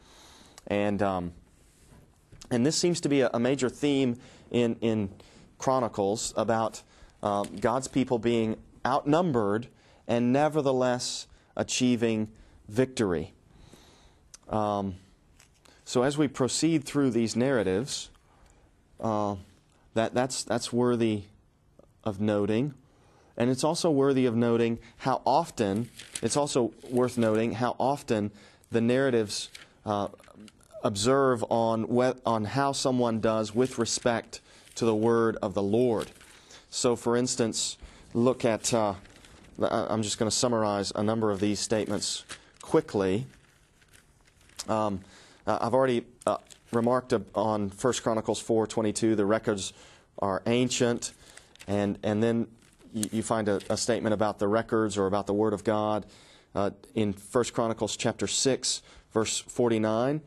[0.68, 1.32] And um,
[2.50, 4.18] and this seems to be a, a major theme
[4.50, 5.10] in, in
[5.58, 6.82] Chronicles about
[7.22, 9.68] um, God's people being outnumbered
[10.06, 11.26] and nevertheless
[11.56, 12.28] achieving
[12.68, 13.34] victory.
[14.48, 14.94] Um,
[15.84, 18.08] so as we proceed through these narratives,
[18.98, 19.36] uh,
[19.98, 21.24] that, that's, that's worthy
[22.04, 22.74] of noting.
[23.36, 25.90] And it's also worthy of noting how often,
[26.22, 28.30] it's also worth noting how often
[28.70, 29.50] the narratives
[29.84, 30.08] uh,
[30.84, 31.84] observe on,
[32.24, 34.40] on how someone does with respect
[34.76, 36.12] to the word of the Lord.
[36.70, 37.76] So, for instance,
[38.14, 38.94] look at, uh,
[39.60, 42.24] I'm just going to summarize a number of these statements
[42.62, 43.26] quickly.
[44.68, 45.00] Um,
[45.44, 46.38] I've already uh,
[46.72, 49.72] remarked on 1 Chronicles 4.22, the records
[50.18, 51.12] are ancient,
[51.66, 52.46] and, and then
[52.92, 56.06] you, you find a, a, statement about the records or about the Word of God
[56.54, 60.20] uh, in 1 Chronicles chapter 6, verse 49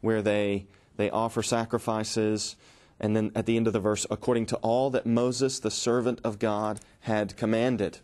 [0.00, 0.66] where they,
[0.96, 2.56] they offer sacrifices.
[3.00, 6.20] And then at the end of the verse, according to all that Moses, the servant
[6.24, 7.98] of God, had commanded.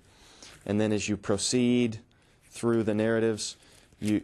[0.67, 1.99] And then as you proceed
[2.51, 3.57] through the narratives,
[4.01, 4.23] you,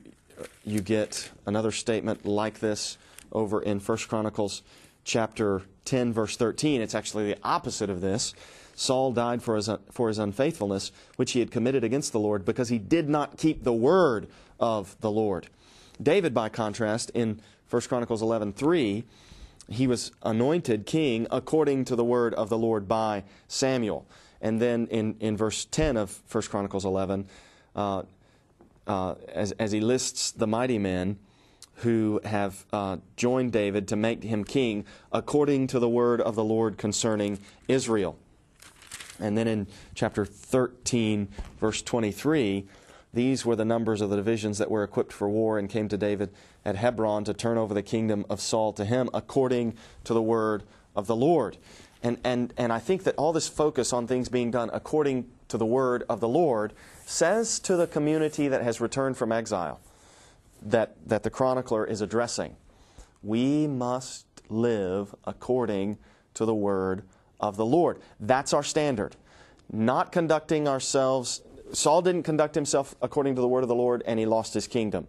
[0.65, 2.97] you get another statement like this
[3.33, 4.63] over in 1 Chronicles
[5.05, 6.81] chapter 10, verse 13.
[6.81, 8.35] It's actually the opposite of this.
[8.75, 12.69] Saul died for his, for his unfaithfulness, which he had committed against the Lord, because
[12.69, 15.49] he did not keep the word of the Lord.
[16.03, 19.05] David, by contrast, in 1 Chronicles 11:3,
[19.69, 24.07] he was anointed king according to the word of the Lord by Samuel.
[24.41, 27.27] And then in, in verse 10 of 1 Chronicles 11,
[27.77, 28.03] uh,
[28.87, 31.19] uh, as, as he lists the mighty men
[31.83, 36.45] who have uh, joined David to make him king according to the word of the
[36.45, 37.39] Lord concerning
[37.69, 38.19] Israel.
[39.19, 42.67] And then in chapter 13, verse 23,
[43.13, 45.97] These were the numbers of the divisions that were equipped for war and came to
[45.97, 46.31] David
[46.65, 50.65] at Hebron to turn over the kingdom of Saul to him according to the word
[50.95, 51.57] of the Lord.
[52.03, 55.59] And, and, and I think that all this focus on things being done according to
[55.59, 56.73] the word of the Lord
[57.05, 59.81] says to the community that has returned from exile
[60.63, 62.57] that, that the chronicler is addressing
[63.23, 65.99] we must live according
[66.35, 67.03] to the word
[67.39, 68.01] of the Lord.
[68.19, 69.17] That's our standard.
[69.73, 71.43] Not conducting ourselves,
[71.73, 74.67] Saul didn't conduct himself according to the word of the Lord and he lost his
[74.67, 75.07] kingdom.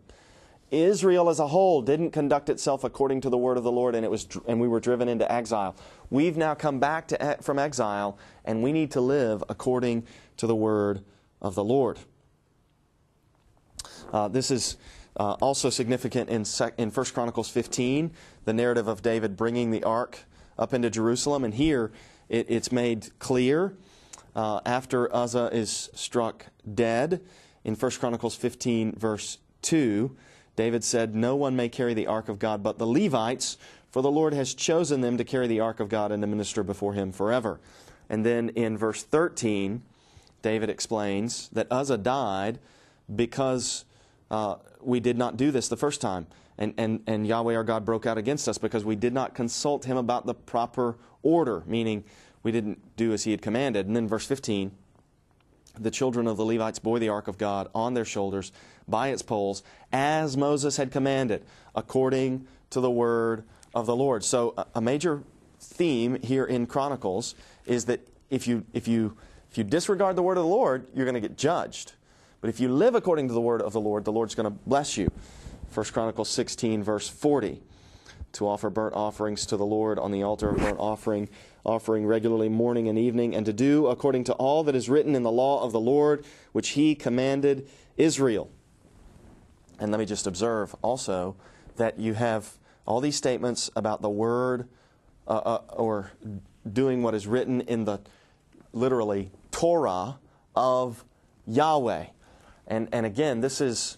[0.70, 4.06] Israel as a whole didn't conduct itself according to the word of the Lord, and
[4.06, 5.76] it was, and we were driven into exile.
[6.10, 10.56] We've now come back to, from exile, and we need to live according to the
[10.56, 11.04] word
[11.42, 12.00] of the Lord.
[14.14, 14.78] Uh, this is
[15.18, 18.12] uh, also significant in, sec- in 1 Chronicles 15,
[18.46, 20.20] the narrative of David bringing the ark
[20.58, 21.92] up into Jerusalem, and here
[22.30, 23.76] it, it's made clear
[24.36, 27.22] uh, after Uzzah is struck dead
[27.64, 30.16] in 1 Chronicles 15, verse 2
[30.56, 33.58] David said, No one may carry the ark of God but the Levites,
[33.90, 36.64] for the Lord has chosen them to carry the ark of God and to minister
[36.64, 37.60] before him forever.
[38.10, 39.82] And then in verse 13,
[40.42, 42.60] David explains that Uzzah died
[43.14, 43.86] because
[44.32, 46.26] uh, we did not do this the first time.
[46.58, 49.86] And, and, and Yahweh our God broke out against us because we did not consult
[49.86, 52.04] him about the proper order, meaning
[52.42, 53.88] we didn't do as he had commanded.
[53.88, 54.72] And then verse 15,
[55.80, 58.52] the children of the Levites bore the ark of God on their shoulders
[58.88, 64.24] by its poles, as Moses had commanded, according to the word of the Lord.
[64.24, 65.24] So, a major
[65.60, 69.16] theme here in Chronicles is that if you, if you,
[69.50, 71.94] if you disregard the word of the Lord, you're going to get judged.
[72.42, 74.58] But if you live according to the word of the Lord, the Lord's going to
[74.68, 75.10] bless you.
[75.74, 77.62] 1 Chronicles 16, verse 40
[78.34, 81.30] to offer burnt offerings to the Lord on the altar of burnt offering,
[81.66, 85.24] offering regularly morning and evening, and to do according to all that is written in
[85.24, 88.50] the law of the Lord, which he commanded Israel.
[89.80, 91.36] And let me just observe also
[91.76, 94.68] that you have all these statements about the word
[95.28, 96.12] uh, uh, or
[96.72, 98.00] doing what is written in the
[98.74, 100.18] literally Torah
[100.56, 101.04] of
[101.48, 102.06] Yahweh.
[102.72, 103.98] And, and again, this is,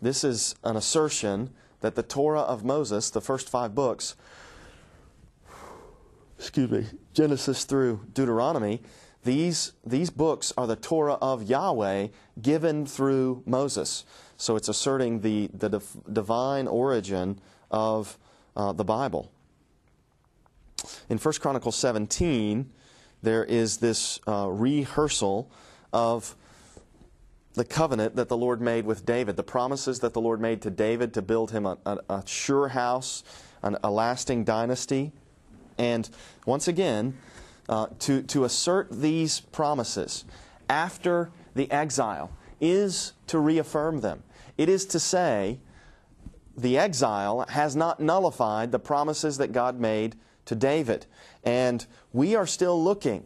[0.00, 1.50] this is an assertion
[1.82, 4.16] that the Torah of Moses, the first five books,
[6.38, 8.80] excuse me, Genesis through Deuteronomy,
[9.24, 12.08] these, these books are the Torah of Yahweh
[12.40, 14.06] given through Moses.
[14.38, 17.38] So it's asserting the, the div- divine origin
[17.70, 18.16] of
[18.56, 19.30] uh, the Bible.
[21.10, 22.70] In 1 Chronicles 17,
[23.22, 25.50] there is this uh, rehearsal
[25.92, 26.34] of
[27.54, 30.70] the covenant that the Lord made with David, the promises that the Lord made to
[30.70, 33.24] David to build him a, a, a sure house,
[33.62, 35.12] an, a lasting dynasty.
[35.78, 36.08] And
[36.46, 37.16] once again,
[37.68, 40.24] uh, to, to assert these promises
[40.68, 44.22] after the exile is to reaffirm them.
[44.58, 45.58] It is to say,
[46.56, 51.06] the exile has not nullified the promises that God made to David.
[51.44, 53.24] And we are still looking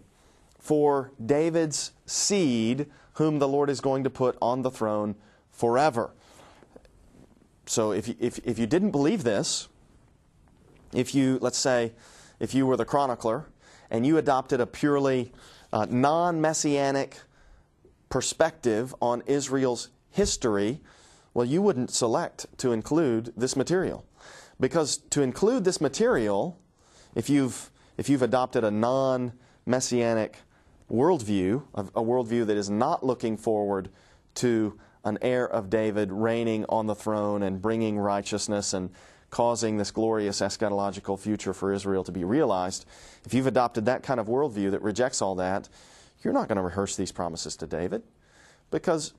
[0.58, 2.86] for David's seed
[3.18, 5.16] whom the Lord is going to put on the throne
[5.50, 6.12] forever.
[7.66, 9.68] So if you, if, if you didn't believe this,
[10.92, 11.92] if you, let's say,
[12.38, 13.46] if you were the chronicler
[13.90, 15.32] and you adopted a purely
[15.72, 17.18] uh, non messianic
[18.08, 20.80] perspective on Israel's history,
[21.34, 24.06] well, you wouldn't select to include this material.
[24.60, 26.56] Because to include this material,
[27.16, 29.32] if you've, if you've adopted a non
[29.66, 30.36] messianic
[30.90, 33.90] worldview, a, worldview that is not looking forward
[34.36, 38.90] to an heir of David reigning on the throne and bringing righteousness and
[39.30, 42.86] causing this glorious eschatological future for Israel to be realized,
[43.24, 45.68] if you've adopted that kind of worldview that rejects all that,
[46.22, 48.02] you're not going to rehearse these promises to David
[48.70, 49.12] because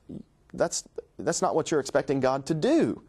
[0.52, 0.84] that's,
[1.18, 3.02] that's not what you're expecting God to do.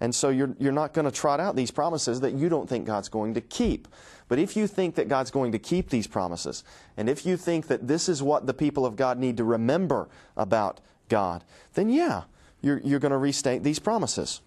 [0.00, 2.86] And so you're, you're not going to trot out these promises that you don't think
[2.86, 3.88] God's going to keep.
[4.28, 6.62] But if you think that God's going to keep these promises,
[6.96, 10.08] and if you think that this is what the people of God need to remember
[10.36, 11.42] about God,
[11.74, 12.24] then yeah,
[12.60, 14.40] you're, you're going to restate these promises.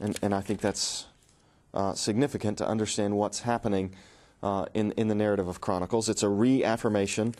[0.00, 1.06] And, and I think that's
[1.74, 3.94] uh, significant to understand what's happening
[4.42, 6.08] uh, in, in the narrative of Chronicles.
[6.08, 7.34] It's a reaffirmation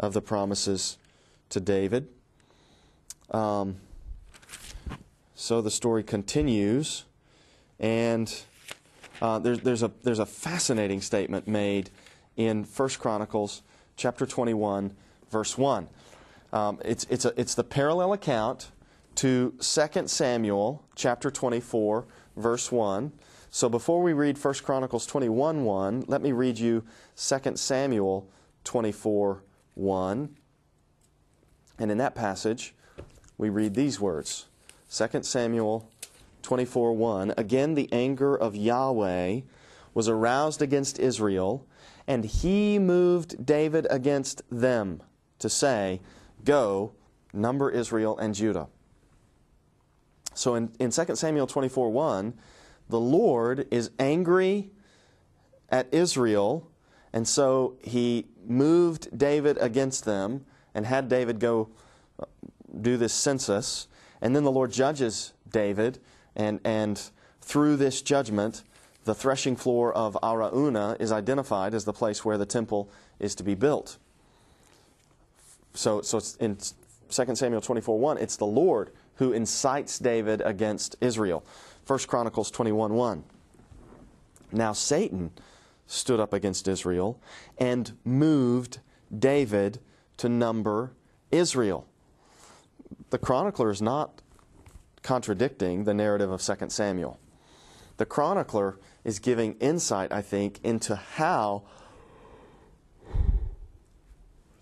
[0.00, 0.96] of the promises
[1.50, 2.08] to David.
[3.30, 3.76] Um,
[5.36, 7.04] so the story continues,
[7.78, 8.34] and
[9.20, 11.90] uh, there's, there's, a, there's a fascinating statement made
[12.38, 13.62] in 1 Chronicles
[13.96, 14.96] chapter 21,
[15.30, 15.88] verse 1.
[16.54, 18.70] Um, it's, it's, a, it's the parallel account
[19.16, 22.06] to 2 Samuel chapter 24,
[22.38, 23.12] verse 1.
[23.50, 26.82] So before we read 1 Chronicles 21, 1, let me read you
[27.16, 28.26] 2 Samuel
[28.64, 29.42] 24,
[29.74, 30.36] 1.
[31.78, 32.74] And in that passage,
[33.36, 34.46] we read these words
[34.90, 35.90] 2 Samuel
[36.42, 37.34] 24 1.
[37.36, 39.40] Again, the anger of Yahweh
[39.94, 41.66] was aroused against Israel,
[42.06, 45.02] and he moved David against them
[45.38, 46.00] to say,
[46.44, 46.92] Go,
[47.32, 48.68] number Israel and Judah.
[50.34, 52.34] So in, in 2 Samuel 24 1,
[52.88, 54.70] the Lord is angry
[55.68, 56.70] at Israel,
[57.12, 61.70] and so he moved David against them and had David go
[62.20, 62.26] uh,
[62.80, 63.88] do this census.
[64.20, 65.98] And then the Lord judges David,
[66.34, 67.00] and, and
[67.40, 68.62] through this judgment,
[69.04, 72.90] the threshing floor of Araunah is identified as the place where the temple
[73.20, 73.98] is to be built.
[75.74, 76.56] So, so in
[77.10, 81.44] 2 Samuel 24 1, it's the Lord who incites David against Israel.
[81.86, 83.24] 1 Chronicles 21 1.
[84.52, 85.30] Now Satan
[85.86, 87.20] stood up against Israel
[87.58, 88.80] and moved
[89.16, 89.78] David
[90.16, 90.92] to number
[91.30, 91.86] Israel.
[93.10, 94.22] The chronicler is not
[95.02, 97.18] contradicting the narrative of 2 Samuel.
[97.96, 101.62] The chronicler is giving insight, I think, into how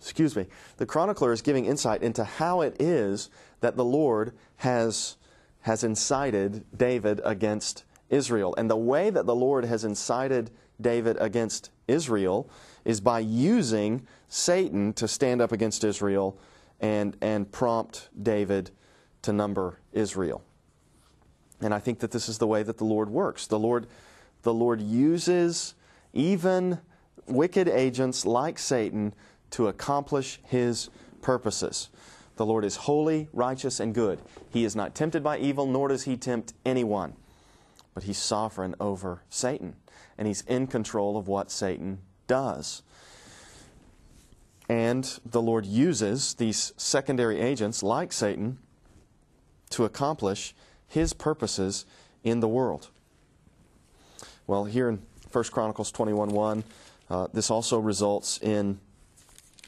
[0.05, 0.45] excuse me,
[0.77, 3.31] the chronicler is giving insight into how it is
[3.61, 5.17] that the Lord has,
[5.63, 8.55] has incited David against Israel.
[8.59, 12.51] And the way that the Lord has incited David against Israel
[12.85, 16.39] is by using Satan to stand up against Israel
[16.85, 18.71] and, and prompt David
[19.23, 20.43] to number Israel.
[21.63, 23.47] And I think that this is the way that the Lord works.
[23.47, 23.87] The Lord,
[24.43, 25.75] the Lord uses
[26.13, 26.79] even
[27.27, 29.15] wicked agents like Satan
[29.53, 30.91] to accomplish his
[31.23, 31.89] purposes.
[32.37, 34.19] The Lord is holy, righteous, and good.
[34.51, 37.15] He is not tempted by evil, nor does he tempt anyone.
[37.95, 39.77] But he's sovereign over Satan,
[40.19, 42.83] and he's in control of what Satan does.
[44.69, 48.59] And the Lord uses these secondary agents, like Satan,
[49.71, 50.55] to accomplish
[50.87, 51.85] his purposes
[52.23, 52.89] in the world.
[54.47, 55.03] Well, here in
[55.33, 56.65] 1 Chronicles 21 1,
[57.11, 58.79] uh, this also results in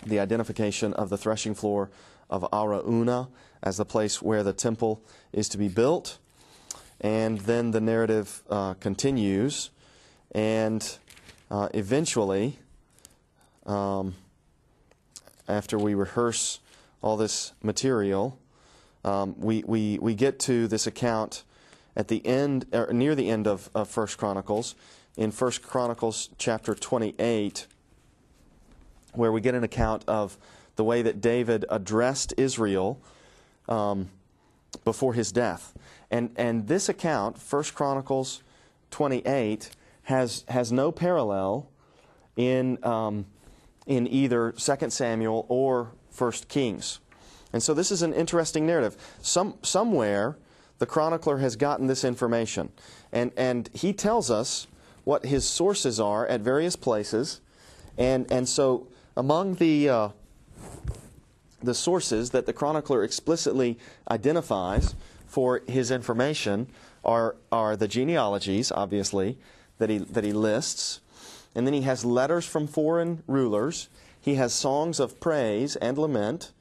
[0.05, 1.91] the identification of the threshing floor
[2.31, 3.29] of Araunah
[3.63, 6.19] as the place where the temple is to be built.
[7.01, 9.71] And then the narrative uh, continues,
[10.33, 10.99] and
[11.51, 12.59] uh, eventually,
[13.67, 14.15] um,
[15.49, 16.61] after we rehearse
[17.03, 18.39] all this material,
[19.05, 21.45] um, we, we, we get to this account
[21.97, 24.75] at the end, or near the end of, of 1 Chronicles,
[25.17, 27.67] in 1 Chronicles chapter 28
[29.17, 30.37] where we get an account of
[30.77, 33.01] the way that David addressed Israel
[33.69, 34.11] um,
[34.85, 35.73] before his death.
[36.11, 38.43] And, and this account, 1 Chronicles
[38.91, 39.71] 28,
[40.05, 41.69] has, has no parallel
[42.37, 43.27] in, um,
[43.87, 47.01] in either 2 Samuel or 1 Kings.
[47.53, 48.97] And so this is an interesting narrative.
[49.23, 50.37] Some, somewhere,
[50.79, 52.71] the chronicler has gotten this information.
[53.13, 54.67] And, and he tells us
[55.05, 57.41] what his sources are at various places.
[57.97, 60.09] And, and so among the, uh,
[61.63, 63.79] the sources that the chronicler explicitly
[64.11, 64.95] identifies
[65.27, 66.67] for his information
[67.05, 69.39] are, are the genealogies, obviously,
[69.79, 71.01] that he, that he lists.
[71.57, 73.89] And then he has letters from foreign rulers.
[74.21, 76.53] He has songs of praise and lament.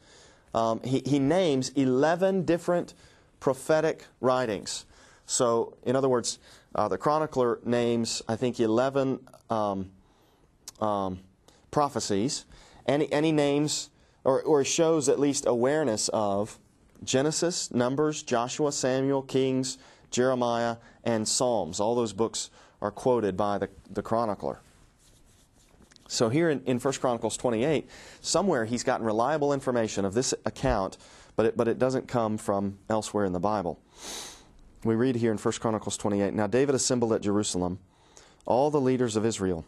[0.53, 2.93] Um, he, he names 11 different
[3.41, 4.85] prophetic writings.
[5.25, 6.39] So, in other words,
[6.73, 9.19] uh, the chronicler names, I think, 11
[9.49, 9.91] um,
[10.79, 11.19] um,
[11.71, 12.45] prophecies,
[12.85, 13.89] and he, and he names
[14.23, 16.57] or, or shows at least awareness of
[17.03, 19.77] Genesis, Numbers, Joshua, Samuel, Kings,
[20.09, 21.81] Jeremiah, and Psalms.
[21.81, 22.49] All those books
[22.81, 24.61] are quoted by the, the chronicler.
[26.15, 27.89] So here in, in 1 Chronicles 28,
[28.21, 30.97] somewhere he's gotten reliable information of this account,
[31.35, 33.79] but it, but it doesn't come from elsewhere in the Bible.
[34.85, 37.79] We read here in 1 Chronicles 28 Now David assembled at Jerusalem
[38.45, 39.65] all the leaders of Israel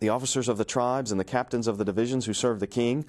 [0.00, 3.04] the officers of the tribes and the captains of the divisions who served the king,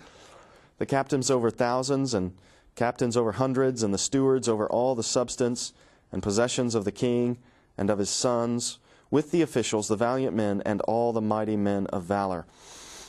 [0.80, 2.36] the captains over thousands and
[2.76, 5.72] captains over hundreds, and the stewards over all the substance
[6.12, 7.38] and possessions of the king
[7.78, 8.80] and of his sons,
[9.12, 12.46] with the officials, the valiant men, and all the mighty men of valor.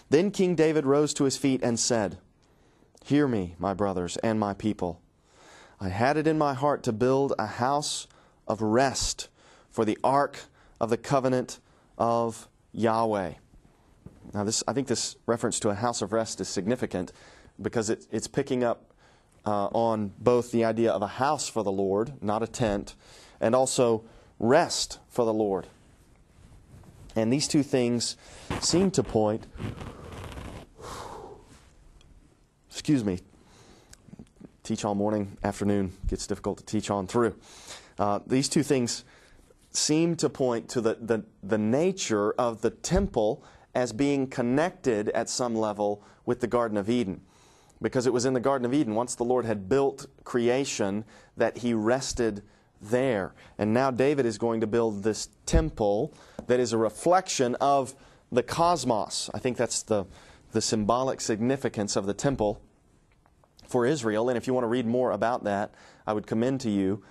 [0.09, 2.19] Then King David rose to his feet and said,
[3.05, 5.01] Hear me, my brothers and my people.
[5.81, 8.07] I had it in my heart to build a house
[8.47, 9.29] of rest
[9.71, 10.41] for the ark
[10.81, 11.61] of the covenant
[11.97, 13.35] of Yahweh.
[14.35, 17.13] Now, this, I think this reference to a house of rest is significant
[17.61, 18.93] because it, it's picking up
[19.47, 22.95] uh, on both the idea of a house for the Lord, not a tent,
[23.41, 24.05] and also
[24.39, 25.67] rest for the Lord.
[27.17, 28.17] And these two things
[28.61, 29.47] seem to point,
[32.71, 33.19] excuse me,
[34.63, 37.35] teach all morning, afternoon gets difficult to teach on through.
[37.99, 39.05] Uh, these two things
[39.73, 43.43] seem to point to the, the, the nature of the temple
[43.75, 47.21] as being connected at some level with the Garden of Eden.
[47.83, 51.05] Because it was in the Garden of Eden, once the Lord had built creation,
[51.37, 52.43] that he rested
[52.81, 53.35] there.
[53.59, 56.15] And now David is going to build this temple
[56.51, 57.95] that is a reflection of
[58.33, 59.31] the cosmos.
[59.33, 60.05] I think that's the,
[60.51, 62.61] the symbolic significance of the temple
[63.69, 64.29] for Israel.
[64.29, 65.73] And if you want to read more about that,
[66.09, 67.05] I would commend to you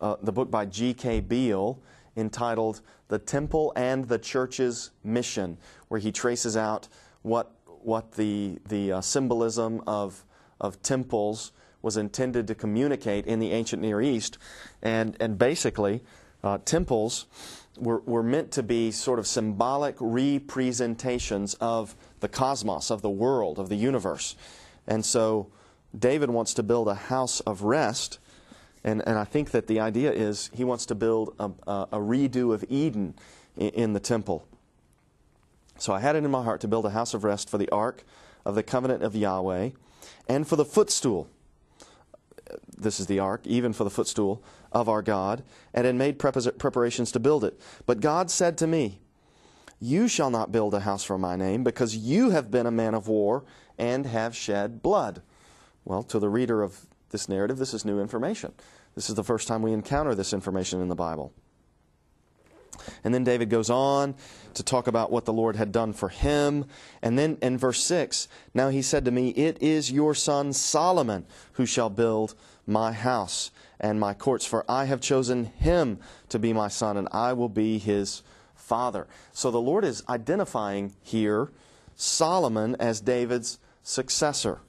[0.00, 1.20] uh, the book by G.K.
[1.20, 1.80] Beale
[2.16, 6.88] entitled The Temple and the Church's Mission, where he traces out
[7.22, 10.24] what, what the, the uh, symbolism of,
[10.60, 14.36] of temples was intended to communicate in the ancient Near East.
[14.82, 16.02] And, and basically,
[16.42, 17.26] uh, temples
[17.76, 23.58] were, were meant to be sort of symbolic representations of the cosmos, of the world,
[23.58, 24.36] of the universe.
[24.86, 25.48] And so
[25.96, 28.18] David wants to build a house of rest.
[28.84, 31.98] And, and I think that the idea is he wants to build a, a, a
[31.98, 33.14] redo of Eden
[33.56, 34.46] in, in the temple.
[35.78, 37.68] So I had it in my heart to build a house of rest for the
[37.70, 38.04] ark
[38.44, 39.70] of the covenant of Yahweh
[40.28, 41.28] and for the footstool
[42.76, 44.42] this is the ark, even for the footstool
[44.72, 45.42] of our God,
[45.74, 47.60] and had made preparations to build it.
[47.86, 49.00] But God said to me,
[49.80, 52.94] You shall not build a house for my name, because you have been a man
[52.94, 53.44] of war
[53.78, 55.22] and have shed blood.
[55.84, 58.52] Well, to the reader of this narrative, this is new information.
[58.94, 61.32] This is the first time we encounter this information in the Bible.
[63.04, 64.14] And then David goes on
[64.54, 66.66] to talk about what the Lord had done for him.
[67.02, 71.26] And then in verse 6, now he said to me, It is your son Solomon
[71.52, 72.34] who shall build
[72.66, 77.08] my house and my courts, for I have chosen him to be my son, and
[77.12, 78.22] I will be his
[78.54, 79.06] father.
[79.32, 81.50] So the Lord is identifying here
[81.96, 84.60] Solomon as David's successor.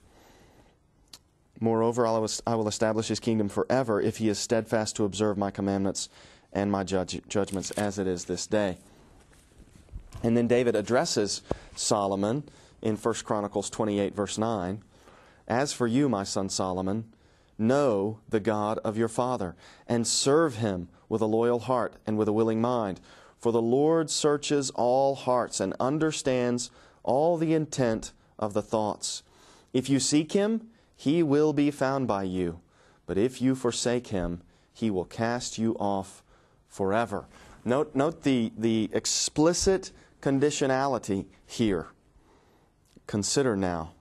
[1.59, 6.09] Moreover, I will establish his kingdom forever if he is steadfast to observe my commandments
[6.53, 8.77] and my judge, judgments as it is this day.
[10.23, 11.41] And then David addresses
[11.75, 12.43] Solomon
[12.81, 14.81] in 1 Chronicles 28, verse 9.
[15.47, 17.05] As for you, my son Solomon,
[17.57, 19.55] know the God of your father,
[19.87, 22.99] and serve him with a loyal heart and with a willing mind.
[23.39, 26.69] For the Lord searches all hearts and understands
[27.03, 29.23] all the intent of the thoughts.
[29.73, 32.59] If you seek him, he will be found by you.
[33.05, 34.41] But if you forsake him,
[34.73, 36.23] he will cast you off
[36.71, 37.27] forever.
[37.63, 39.91] Note, note the, the explicit
[40.21, 41.87] conditionality here.
[43.05, 43.91] Consider now,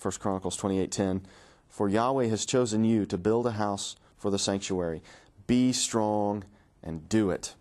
[0.00, 1.22] 1 Chronicles 28.10,
[1.68, 5.02] For Yahweh has chosen you to build a house for the sanctuary.
[5.46, 6.44] Be strong
[6.82, 7.54] and do it.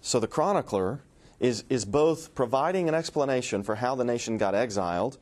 [0.00, 1.00] So the chronicler
[1.38, 5.18] is, is both providing an explanation for how the nation got exiled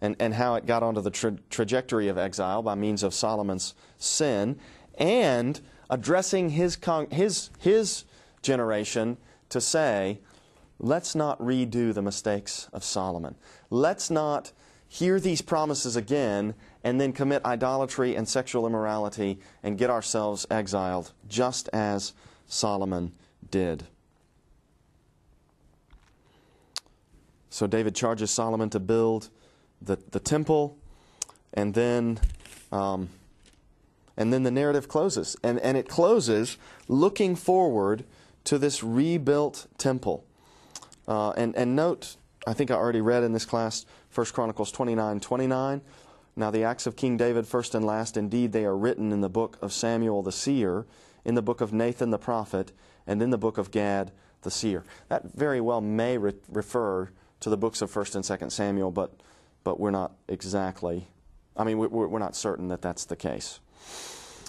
[0.00, 3.74] and, and how it got onto the tra- trajectory of exile by means of Solomon's
[3.98, 4.58] sin,
[4.96, 5.60] and
[5.90, 6.78] addressing his,
[7.10, 8.04] his, his
[8.40, 9.18] generation
[9.50, 10.20] to say,
[10.78, 13.34] let's not redo the mistakes of Solomon.
[13.68, 14.52] Let's not
[14.88, 21.12] hear these promises again and then commit idolatry and sexual immorality and get ourselves exiled,
[21.28, 22.12] just as
[22.46, 23.12] Solomon
[23.50, 23.84] did.
[27.50, 29.28] So David charges Solomon to build
[29.82, 30.78] the, the temple,
[31.52, 32.20] and then
[32.70, 33.08] um,
[34.16, 35.36] and then the narrative closes.
[35.42, 36.58] And, and it closes
[36.88, 38.04] looking forward
[38.44, 40.24] to this rebuilt temple.
[41.06, 43.84] Uh, and, and note, I think I already read in this class
[44.14, 45.80] 1 Chronicles 29 29.
[46.36, 49.28] Now, the acts of King David, first and last, indeed, they are written in the
[49.28, 50.86] book of Samuel the seer,
[51.24, 52.72] in the book of Nathan the prophet,
[53.06, 54.84] and in the book of Gad the seer.
[55.08, 59.12] That very well may re- refer to the books of 1st and 2nd Samuel, but,
[59.64, 61.08] but we're not exactly,
[61.56, 63.60] I mean, we're, we're not certain that that's the case.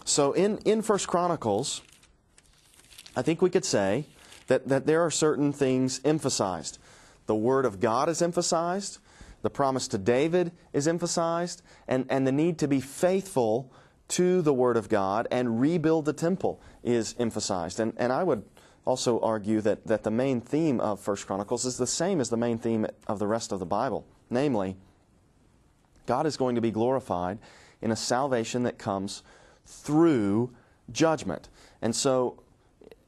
[0.06, 1.82] So in, in First Chronicles,
[3.16, 4.06] I think we could say
[4.48, 6.78] that, that there are certain things emphasized.
[7.26, 9.00] The Word of God is emphasized,
[9.42, 13.72] the promise to David is emphasized, and, and the need to be faithful
[14.10, 17.80] to the Word of God and rebuild the temple is emphasized.
[17.80, 18.44] And, and I would
[18.86, 22.38] also argue that, that the main theme of First Chronicles is the same as the
[22.38, 24.06] main theme of the rest of the Bible.
[24.30, 24.76] Namely,
[26.06, 27.40] God is going to be glorified
[27.82, 29.24] in a salvation that comes
[29.66, 30.52] through
[30.92, 31.50] judgment.
[31.82, 32.42] And so,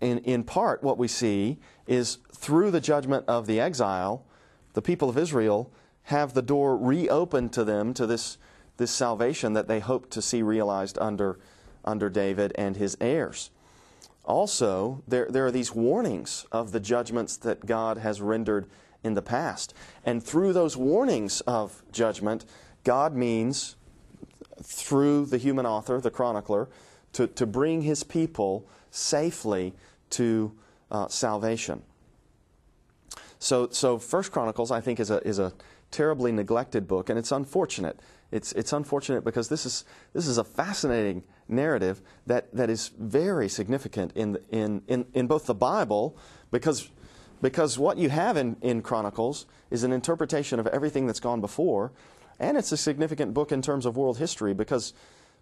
[0.01, 4.25] in, in part, what we see is through the judgment of the exile,
[4.73, 5.71] the people of Israel
[6.03, 8.37] have the door reopened to them to this,
[8.77, 11.39] this salvation that they hope to see realized under,
[11.85, 13.51] under David and his heirs.
[14.25, 18.67] Also, there, there are these warnings of the judgments that God has rendered
[19.03, 19.73] in the past.
[20.05, 22.45] And through those warnings of judgment,
[22.83, 23.75] God means
[24.61, 26.69] through the human author, the chronicler,
[27.13, 29.73] to, to bring his people safely
[30.11, 30.51] to
[30.91, 31.81] uh, salvation.
[33.39, 35.53] So, so First Chronicles, I think, is a, is a
[35.91, 37.99] terribly neglected book, and it's unfortunate.
[38.31, 43.49] It's, it's unfortunate because this is, this is a fascinating narrative that, that is very
[43.49, 46.17] significant in, in, in, in both the Bible,
[46.51, 46.89] because,
[47.41, 51.91] because what you have in, in Chronicles is an interpretation of everything that's gone before,
[52.43, 54.93] and it's a significant book in terms of world history because,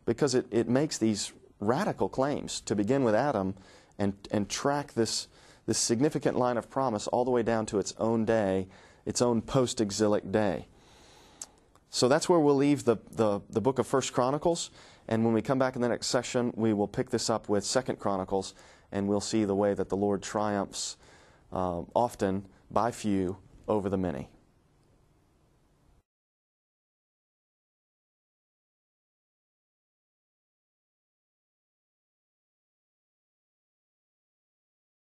[0.05, 3.55] because it, it makes these radical claims to begin with Adam
[3.97, 5.27] and, and track this,
[5.65, 8.67] this significant line of promise all the way down to its own day,
[9.05, 10.67] its own post exilic day.
[11.89, 14.69] So that's where we'll leave the, the, the book of First Chronicles.
[15.07, 17.65] And when we come back in the next session, we will pick this up with
[17.65, 18.53] Second Chronicles,
[18.91, 20.97] and we'll see the way that the Lord triumphs
[21.51, 23.37] uh, often by few
[23.67, 24.29] over the many.